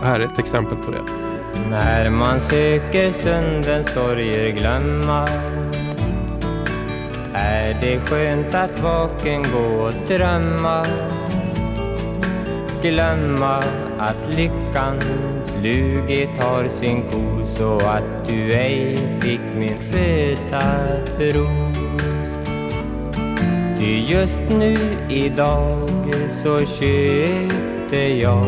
[0.00, 1.25] Och här är ett exempel på det.
[1.70, 5.28] När man söker stundens sorger glömma
[7.38, 10.86] är det skönt att vaken gå och drömma?
[12.82, 13.62] Glömma
[13.98, 15.00] att lyckan
[15.46, 20.86] flugit har sin kos och att du ej fick min röda
[21.18, 22.28] ros.
[23.78, 24.76] Ty just nu
[25.08, 25.90] idag
[26.42, 28.46] så köpte jag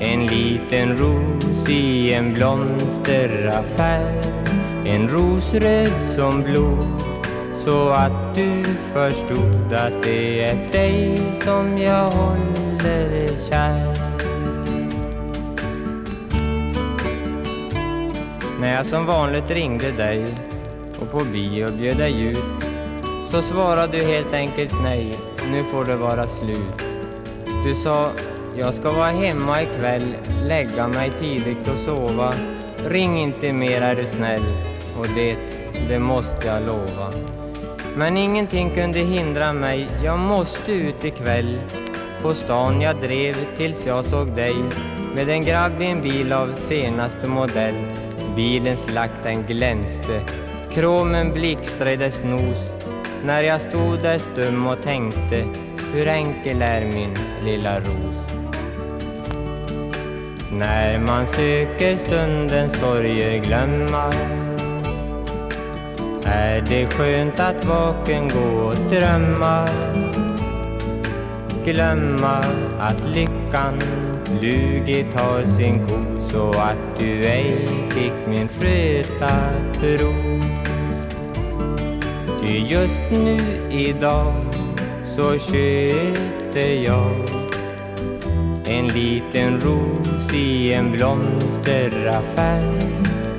[0.00, 4.22] en liten ros i en blomsteraffär.
[4.84, 7.02] En ros röd som blod
[7.64, 13.98] Så att du förstod att det är dig som jag håller kär.
[18.60, 20.26] När jag som vanligt ringde dig
[21.00, 22.38] och på bio bjöd dig ut
[23.30, 25.18] Så svarade du helt enkelt nej,
[25.52, 26.82] nu får det vara slut.
[27.64, 28.10] Du sa,
[28.58, 32.34] jag ska vara hemma ikväll, lägga mig tidigt och sova.
[32.88, 34.42] Ring inte mer är du snäll.
[34.98, 35.36] Och det,
[35.88, 37.12] det måste jag lova.
[37.96, 41.60] Men ingenting kunde hindra mig, jag måste ut ikväll.
[42.22, 44.54] På stan jag drev tills jag såg dig
[45.14, 47.74] med en grabb i en bil av senaste modell.
[48.36, 50.20] Bilens lack den glänste,
[50.74, 52.72] kromen blixtrade dess nos.
[53.24, 55.44] När jag stod där stum och tänkte,
[55.94, 58.07] hur enkel är min lilla ros.
[60.52, 64.12] När man söker stundens sorger glömma.
[66.24, 69.68] Är det skönt att vaken gå och drömma?
[71.64, 72.44] Glömma
[72.80, 73.82] att lyckan
[74.24, 79.50] flugit har sin kos så att du ej fick min röda
[79.82, 80.98] ros.
[82.42, 83.38] Ty just nu
[83.70, 84.34] idag
[85.16, 87.37] så köpte jag
[88.68, 92.62] en liten ros i en blomsteraffär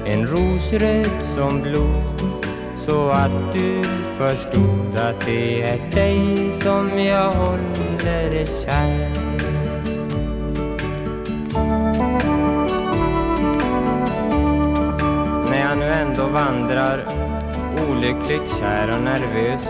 [0.06, 2.38] En ros röd som blod
[2.78, 3.84] så att du
[4.18, 9.10] förstod att det är dig som jag håller kär
[15.50, 17.06] När jag nu ändå vandrar
[17.90, 19.68] olyckligt kär och nervös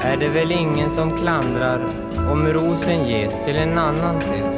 [0.00, 1.80] är det väl ingen som klandrar
[2.32, 4.53] om rosen ges till en annan tös.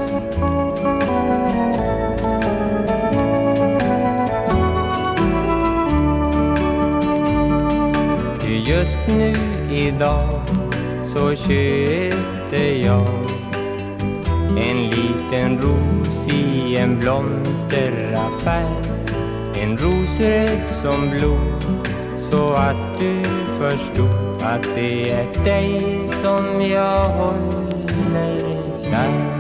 [8.67, 9.35] Just nu
[9.71, 10.41] idag
[11.15, 13.07] så köpte jag
[14.59, 18.69] en liten ros i en blomsteraffär
[19.55, 21.89] En ros röd som blod
[22.31, 23.25] så att du
[23.61, 29.37] förstod att det är dig som jag håller kär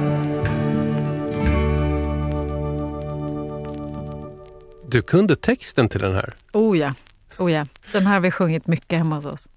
[4.88, 6.34] Du kunde texten till den här.
[6.52, 6.92] Oh ja.
[7.38, 9.48] Oh ja, den här har vi sjungit mycket hemma hos oss.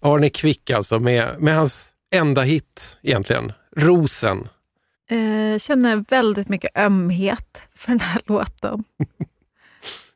[0.00, 4.48] Arne Kvick alltså, med, med hans enda hit egentligen, Rosen.
[5.10, 8.84] Eh, känner väldigt mycket ömhet för den här låten.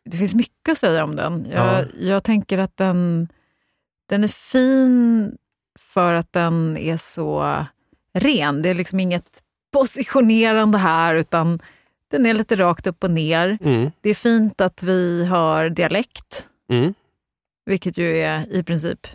[0.05, 1.47] det finns mycket att säga om den.
[1.53, 1.85] Jag, Ja.
[1.99, 3.29] jag tänker att den,
[4.09, 5.37] den är fin
[5.79, 7.65] för att den är så
[8.15, 8.63] ren.
[8.63, 9.43] Det är liksom inget
[9.73, 11.61] positionerande här, utan
[12.11, 13.59] den är lite rakt upp och ner.
[13.61, 13.91] Mm.
[14.01, 16.95] Det är fint att vi har dialekt, Mm.
[17.69, 19.07] Vilket ju är i princip,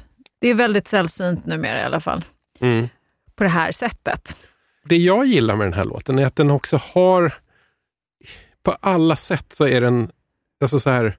[0.42, 2.22] det är väldigt sällsynt numera i alla fall,
[2.60, 2.88] Mm.
[3.36, 4.36] på det här sättet.
[4.86, 7.34] Det jag gillar med den här låten är att den också har,
[8.64, 10.12] på alla sätt så är den,
[10.62, 11.18] alltså så här,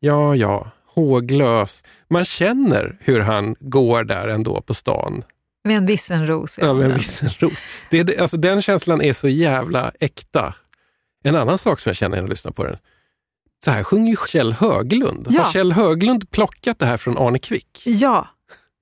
[0.00, 1.84] ja ja, håglös.
[2.10, 5.22] Man känner hur han går där ändå på stan
[5.64, 6.58] Med en vissenros.
[6.58, 7.58] i över en vissenros.
[7.90, 10.54] Det- alltså den känslan är så jävla äkta.
[11.24, 12.76] En annan sak som jag känner när jag lyssnar på den,
[13.64, 15.26] så här sjunger ju Kjell Höglund.
[15.30, 15.42] Ja.
[15.42, 17.82] Har Kjell Höglund plockat det här från Arne Kvick?
[17.84, 18.28] Ja,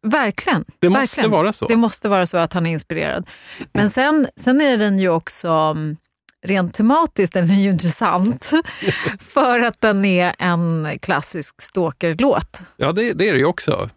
[0.07, 0.65] verkligen.
[0.79, 1.31] Det måste verkligen.
[1.31, 1.67] vara så.
[1.67, 3.27] Det måste vara så att han är inspirerad.
[3.73, 5.97] Men sen, sen är den ju också, mm,
[6.45, 8.51] rent tematiskt, den är ju intressant.
[9.21, 12.61] för att den är en klassisk stalkerlåt.
[12.77, 13.89] Ja, det, det är det ju också.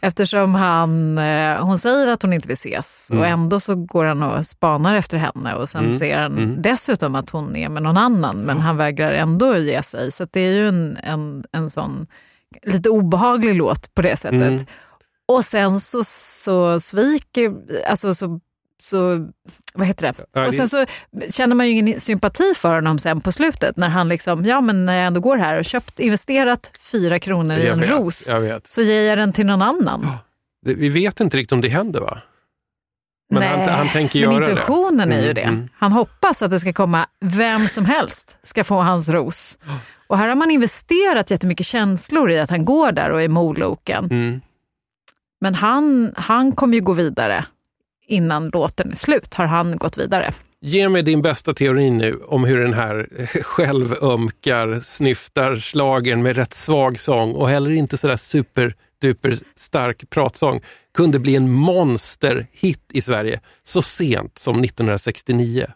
[0.00, 3.32] Eftersom han, eh, hon säger att hon inte vill ses och Mm.
[3.32, 5.98] ändå så går han och spanar efter henne och sen Mm.
[5.98, 6.62] ser han Mm.
[6.62, 10.12] dessutom att hon är med någon annan men han vägrar ändå ge sig.
[10.12, 12.06] Så det är ju en, en, en sån
[12.66, 14.42] lite obehaglig låt på det sättet.
[14.42, 14.66] Mm.
[15.28, 17.52] Och sen så, så sviker,
[17.90, 18.40] alltså så,
[18.82, 19.28] så,
[19.74, 20.40] vad heter det?
[20.40, 20.86] Och det- sen så
[21.30, 24.86] känner man ju ingen sympati för honom sen på slutet när han liksom, ja men
[24.86, 28.28] när jag ändå går här och köpt, investerat fyra kronor i en vet, ros
[28.64, 30.06] så ger jag den till någon annan.
[30.66, 32.18] Det, vi vet inte riktigt om det händer va?
[33.34, 34.50] Men han, Nej, han tänker men göra det.
[34.50, 35.40] intentionen är ju Mm, det.
[35.42, 35.68] mm.
[35.74, 39.58] Han hoppas att det ska komma vem som helst ska få hans ros.
[40.06, 44.04] Och här har man investerat jättemycket känslor i att han går där och är moloken.
[44.04, 44.40] Mm.
[45.40, 47.44] Men han, han kommer ju gå vidare.
[48.08, 50.32] Innan låten är slut har han gått vidare.
[50.60, 53.08] Ge mig din bästa teori nu om hur den här
[53.42, 60.60] självömkar, snyftar slagen med rätt svag sång och heller inte sådär superduper stark pratsång
[60.94, 65.66] kunde bli en monsterhit i Sverige så sent som 1969.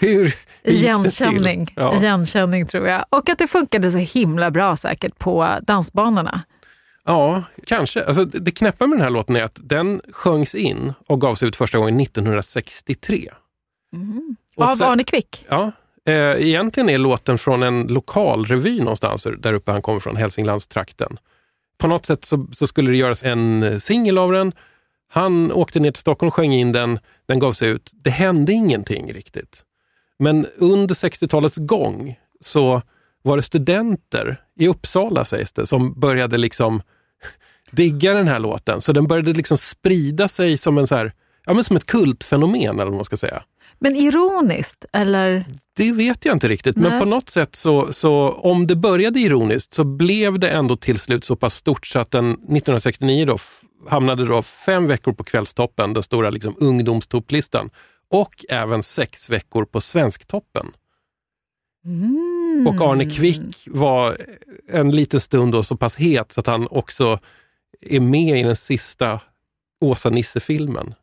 [0.00, 0.34] Hur?
[0.62, 1.94] Igenkänning, Ja.
[1.96, 3.04] igenkänning tror jag.
[3.10, 6.42] Och att det funkade så himla bra säkert på dansbanorna.
[7.04, 8.04] Ja, kanske.
[8.04, 11.56] Alltså, det knäppa med den här låten är att den sjöngs in och gavs ut
[11.56, 13.28] första gången 1963.
[14.56, 15.46] Och Av sen- Arne Kvick.
[15.48, 15.72] Ja,
[16.06, 21.18] eh, egentligen är låten från en lokal revy någonstans där uppe han kommer från, Hälsinglandstrakten.
[21.78, 24.52] På något sätt så, så skulle det göras en singel av den.
[25.12, 27.90] Han åkte ner till Stockholm, sjöng in den, den gavs ut.
[27.94, 29.64] Det hände ingenting riktigt.
[30.18, 32.82] Men under 60-talets gång så
[33.22, 36.82] var det studenter i Uppsala, sägs det, som började liksom
[37.70, 38.80] digga den här låten.
[38.80, 41.12] Så den började liksom sprida sig som, en så här,
[41.46, 43.42] ja, men som ett kultfenomen, eller vad man ska säga.
[43.78, 45.44] Men ironiskt, eller?
[45.76, 47.00] Det vet jag inte riktigt, men Nej.
[47.00, 51.24] på något sätt så, så om det började ironiskt så blev det ändå till slut
[51.24, 53.38] så pass stort så att den 1969 då
[53.88, 57.70] hamnade då fem veckor på Kvällstoppen, den stora liksom ungdomstopplistan,
[58.10, 60.66] och även sex veckor på Svensktoppen.
[61.84, 62.39] Mm.
[62.66, 64.16] Och Arne Kvick var
[64.68, 67.18] en liten stund då så pass het så att han också
[67.80, 69.20] är med i den sista
[69.80, 70.94] Åsa-Nisse-filmen.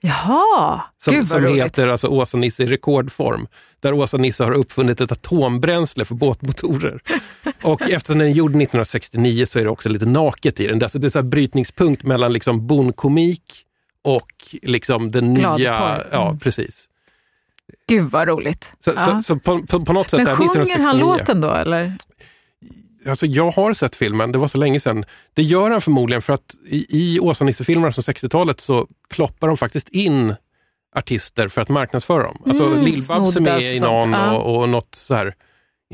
[0.00, 1.64] Jaha, Som, gud vad som roligt.
[1.64, 3.46] heter alltså Åsa-Nisse i rekordform.
[3.80, 7.00] Där Åsa-Nisse har uppfunnit ett atombränsle för båtmotorer.
[7.62, 10.78] Och eftersom den är gjord 1969 så är det också lite naket i den.
[10.78, 13.42] Det är alltså- det är så här brytningspunkt mellan liksom bondkomik
[14.04, 14.26] och
[14.62, 15.56] liksom den nya...
[15.56, 16.06] Gladporr.
[16.12, 16.38] Ja, Mm.
[16.38, 16.86] precis.
[17.90, 18.72] Gud vad roligt.
[18.84, 19.06] Så, Ja.
[19.06, 20.86] så, så på, på, på något sätt Men sjunger 1969...
[20.86, 21.96] han låten då eller?
[23.08, 25.04] Alltså jag har sett filmen, det var så länge sedan.
[25.34, 29.88] Det gör han förmodligen för att i, i Åsa-Nisse-filmerna från 60-talet så ploppar de faktiskt
[29.88, 30.34] in
[30.96, 32.42] artister för att marknadsföra dem.
[32.46, 34.32] Alltså Mm, Lill-Babs är med i någon ja.
[34.36, 35.34] och, och något så här,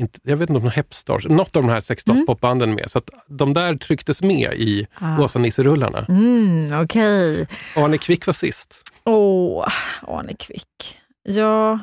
[0.01, 2.91] inte, jag vet inte om någon Hepstars, något av de här sexdags-popbanden är med.
[2.91, 5.19] Så att de där trycktes med i Ah.
[5.21, 6.05] Åsa-Nisse-rullarna.
[6.09, 7.47] Mm, Okej.
[7.75, 8.81] Arne Kvick var sist.
[9.03, 9.67] Åh,
[10.07, 10.97] Arne Kvick.
[11.27, 11.79] Ja,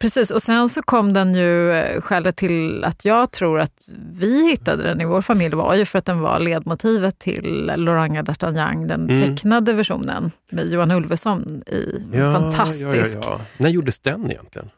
[0.00, 0.30] precis.
[0.30, 4.82] Och sen så kom den ju, eh, skälet till att jag tror att vi hittade
[4.82, 9.10] den i vår familj var ju för att den var ledmotivet till Loranga d'Artagnan, den
[9.10, 9.36] Mm.
[9.36, 12.02] tecknade versionen med Johan Ulveson i.
[12.32, 13.18] Fantastisk.
[13.22, 13.40] Ja, ja, ja.
[13.56, 14.70] När gjordes den egentligen?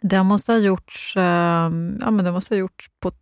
[0.00, 1.22] Den måste ha gjorts, eh,
[2.00, 3.12] ja, men den måste ha gjorts på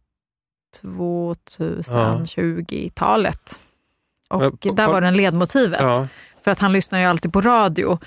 [0.82, 3.58] 2020-talet.
[4.30, 5.80] Och där var den ledmotivet.
[5.80, 6.06] Ja.
[6.44, 7.98] För att han lyssnar ju alltid på radio.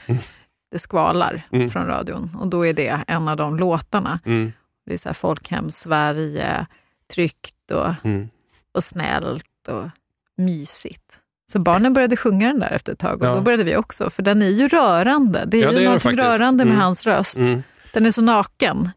[0.71, 1.69] Det skvalar Mm.
[1.69, 4.19] från radion och då är det en av de låtarna.
[4.25, 4.51] Mm,
[4.85, 6.65] Det är så här Folkhem Sverige,
[7.13, 8.29] tryggt och, mm.
[8.71, 9.89] och snällt och
[10.37, 11.19] mysigt.
[11.51, 13.35] Så barnen började sjunga den där efter ett tag och Ja.
[13.35, 15.43] då började vi också, för den är ju rörande.
[15.47, 16.17] Det är Ja, ju faktiskt.
[16.19, 16.83] rörande med Mm.
[16.83, 17.37] hans röst.
[17.37, 17.63] Mm.
[17.93, 18.89] Den är så naken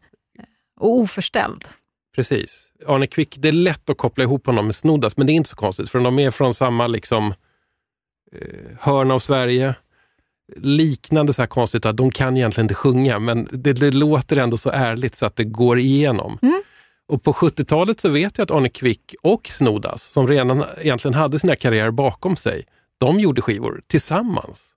[0.79, 1.65] och oförställd.
[2.15, 2.71] Precis.
[2.87, 5.49] Arne Kvick, det är lätt att koppla ihop honom med Snoddas, men det är inte
[5.49, 7.33] så konstigt för de är från samma liksom,
[8.31, 9.75] eh, hörn av Sverige.
[10.55, 14.57] Liknande så här konstigt att de kan egentligen inte sjunga, men det, det låter ändå
[14.57, 16.39] så ärligt så att det går igenom.
[17.07, 21.39] Och på 70-talet så vet jag att Arne Kvick och Snoddas, som redan egentligen hade
[21.39, 22.65] sina karriärer bakom sig,
[22.97, 24.71] de gjorde skivor tillsammans.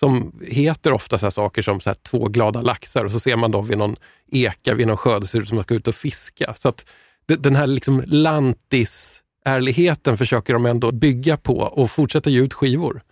[0.00, 3.36] Som heter ofta så här saker som så här Två glada laxar och så ser
[3.36, 3.96] man dem vid någon
[4.32, 6.54] eka vid någon sjö, det ser ut som att man ska ut och fiska.
[6.54, 6.86] Så att
[7.26, 13.02] den här liksom lantis-ärligheten försöker de ändå bygga på och fortsätta ge ut skivor.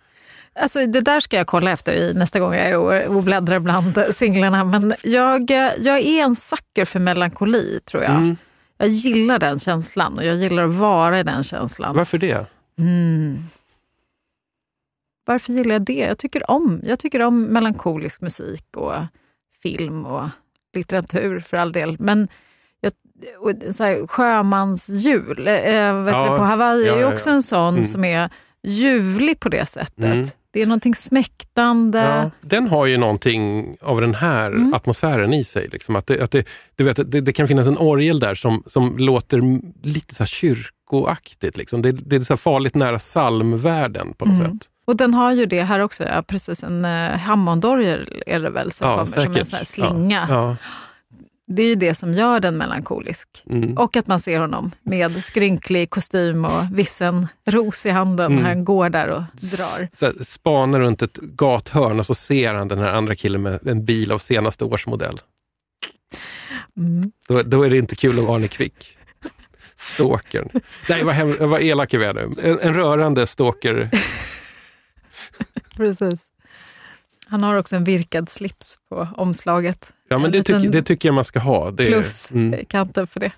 [0.55, 3.97] Alltså, det där ska jag kolla efter i nästa gång jag är och- bläddrar bland
[4.11, 4.63] singlarna.
[4.63, 8.11] Men jag, jag är en sucker för melankoli, tror jag.
[8.15, 8.37] Mm.
[8.77, 11.95] Jag gillar den känslan och jag gillar att vara i den känslan.
[11.95, 12.45] Varför det?
[15.25, 15.93] Varför gillar jag det?
[15.99, 18.93] Jag tycker om, jag tycker om melankolisk musik och
[19.61, 20.27] film och
[20.73, 21.95] litteratur för all del.
[21.99, 22.27] Men
[22.81, 22.91] jag,
[23.39, 25.53] och så här, sjömansjul äh,
[26.03, 27.35] vet Ja, på Hawaii ja, är också ja.
[27.35, 27.85] en sån Mm.
[27.85, 28.29] som är
[28.63, 29.97] ljuvlig på det sättet.
[30.05, 30.27] Mm.
[30.53, 31.99] Det är någonting smäktande.
[31.99, 34.73] Ja, den har ju någonting av den här Mm.
[34.73, 35.67] atmosfären i sig.
[35.71, 35.95] Liksom.
[35.95, 38.97] Att det, att det, du vet, det, det kan finnas en orgel där som, som
[38.97, 39.41] låter
[39.87, 41.57] lite så kyrkoaktigt.
[41.57, 41.81] Liksom.
[41.81, 44.51] Det, det är så farligt nära psalmvärlden på något Mm.
[44.51, 44.67] sätt.
[44.87, 48.71] Och den har ju det här också, ja, precis en uh, Hammondorgel är det väl
[48.71, 50.27] som kommer som en sån slinga.
[50.29, 50.55] Ja, ja.
[51.55, 53.43] Det är ju det som gör den melankolisk.
[53.49, 53.77] Mm.
[53.77, 58.43] Och att man ser honom med skrynklig kostym och vissen ros i handen Mm.
[58.43, 59.89] när han går där och drar.
[59.93, 63.85] Så spanar runt ett gathörn och så ser han den här andra killen med en
[63.85, 65.21] bil av senaste årsmodell.
[66.77, 67.11] Mm.
[67.27, 68.97] Då, då är det inte kul att vara Arne Kvick.
[69.75, 70.49] Stalkern.
[70.89, 72.31] Nej, vad, hem, vad elak är nu.
[72.41, 73.89] En, en rörande stalker.
[75.75, 76.27] Precis.
[77.27, 79.93] Han har också en virkad slips på omslaget.
[80.13, 81.71] Ja, men En det, tyck, det tycker jag man ska ha.
[81.71, 82.65] Det, Plus mm.
[82.65, 83.31] kanten för det.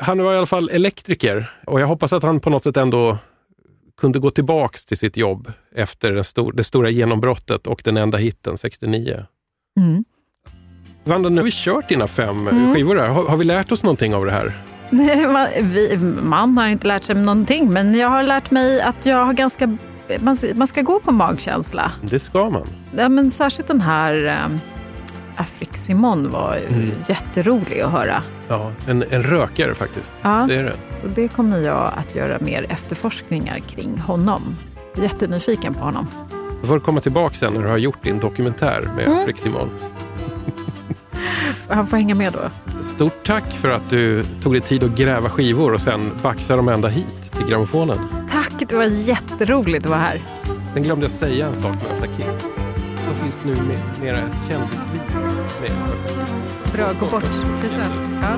[0.00, 3.18] Han var i alla fall elektriker och jag hoppas att han på något sätt ändå
[4.00, 8.56] kunde gå tillbaks till sitt jobb efter stor, det stora genombrottet och den enda hitten
[8.56, 9.24] 69.
[9.80, 10.04] Mm.
[11.04, 12.74] Vanda, nu har vi kört dina fem Mm.
[12.74, 13.08] skivor här.
[13.08, 14.52] Har, har vi lärt oss någonting av det här?
[14.90, 19.06] Nej, man, vi, man har inte lärt sig någonting, men jag har lärt mig att
[19.06, 19.76] jag har ganska...
[20.20, 21.92] Man, man ska gå på magkänsla.
[22.02, 22.68] Det ska man.
[22.96, 24.60] Ja, men särskilt den här um,
[25.36, 26.90] Afrik Simon var Mm.
[27.08, 28.22] jätterolig att höra.
[28.48, 30.14] Ja, en, en rökare faktiskt.
[30.22, 30.72] Ja, Det är det.
[31.00, 34.56] så det kommer jag att göra mer efterforskningar kring honom.
[34.96, 36.06] Jättenyfiken på honom.
[36.62, 39.18] Du får komma tillbaka sen när du har gjort din dokumentär med Mm.
[39.18, 39.70] Afrik Simon.
[41.68, 42.38] Han får hänga med då.
[42.82, 46.68] Stort tack för att du tog dig tid att gräva skivor och sen baxa dem
[46.68, 47.98] ända hit till grammofonen.
[48.30, 50.22] Tack, det var jätteroligt att vara här.
[50.74, 52.55] Sen glömde jag säga en sak med Atta Kids.
[53.06, 55.00] Så finns det nu med- mera ett kändisliv
[55.60, 55.72] med.
[56.72, 57.60] Bra, gå bort.
[57.60, 57.94] Present.
[58.22, 58.36] Ja.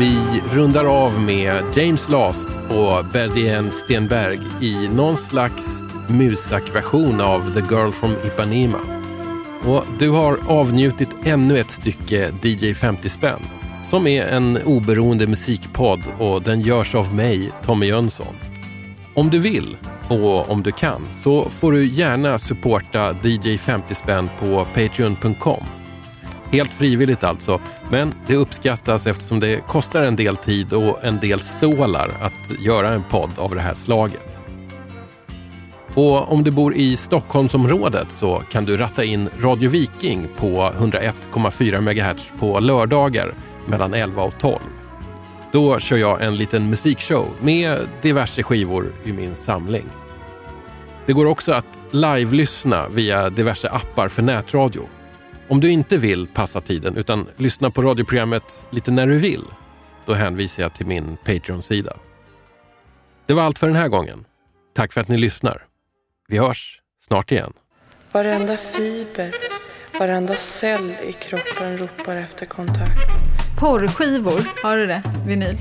[0.00, 7.74] Vi rundar av med James Last och Berdien Stenberg i någon slags musakversion av The
[7.74, 8.78] Girl from Ipanema.
[9.64, 13.38] Och du har avnjutit ännu ett stycke DJ 50 spänn
[13.88, 18.34] som är en oberoende musikpodd och den görs av mig, Tommy Jönsson.
[19.14, 19.76] Om du vill
[20.08, 25.79] och om du kan så får du gärna supporta DJ 50 spänn på patreon.com.
[26.52, 31.40] Helt frivilligt alltså, men det uppskattas eftersom det kostar en del tid och en del
[31.40, 34.40] stålar att göra en podd av det här slaget.
[35.94, 41.80] Och om du bor i Stockholmsområdet så kan du ratta in Radio Viking på 101,4
[41.80, 43.34] MHz på lördagar
[43.66, 44.58] mellan 11 och 12.
[45.52, 49.84] Då kör jag en liten musikshow med diverse skivor i min samling.
[51.06, 54.88] Det går också att live-lyssna via diverse appar för nätradio.
[55.50, 59.44] Om du inte vill passa tiden utan lyssna på radioprogrammet lite när du vill,
[60.06, 61.96] då hänvisar jag till min Patreon-sida.
[63.26, 64.24] Det var allt för den här gången.
[64.74, 65.66] Tack för att ni lyssnar.
[66.28, 67.52] Vi hörs snart igen.
[68.12, 69.34] Varenda fiber,
[69.98, 73.10] varenda cell i kroppen ropar efter kontakt.
[73.58, 75.02] Porrskivor, har du det?
[75.26, 75.56] Vinyl?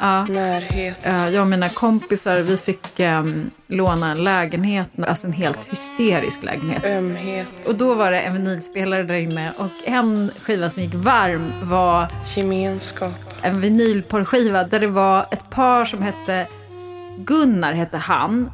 [0.00, 0.24] Ja.
[0.24, 0.98] Närhet.
[1.32, 6.84] Jag och mina kompisar, vi fick em, låna en lägenhet, alltså en helt hysterisk lägenhet.
[6.84, 7.68] Ömhet.
[7.68, 12.08] Och då var det en vinylspelare där inne och en skiva som gick varm var
[12.36, 13.12] Gemenskap.
[13.42, 16.46] en vinylporrskiva där det var ett par som hette
[17.18, 18.50] Gunnar hette han.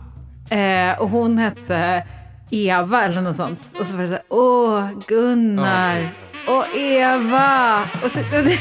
[0.51, 2.06] Eh, och hon hette
[2.51, 3.60] Eva eller något sånt.
[3.80, 6.14] Och så var det så här, åh Gunnar.
[6.47, 7.82] Och Eva.
[8.05, 8.59] Och typ, men, det,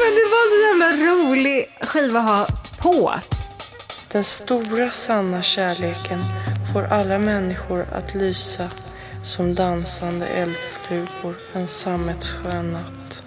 [0.00, 2.46] men det var så jävla rolig skiva att ha
[2.78, 3.14] på.
[4.12, 6.24] Den stora sanna kärleken
[6.72, 8.68] får alla människor att lysa
[9.24, 13.25] som dansande eldflugor en sammetsskön natt.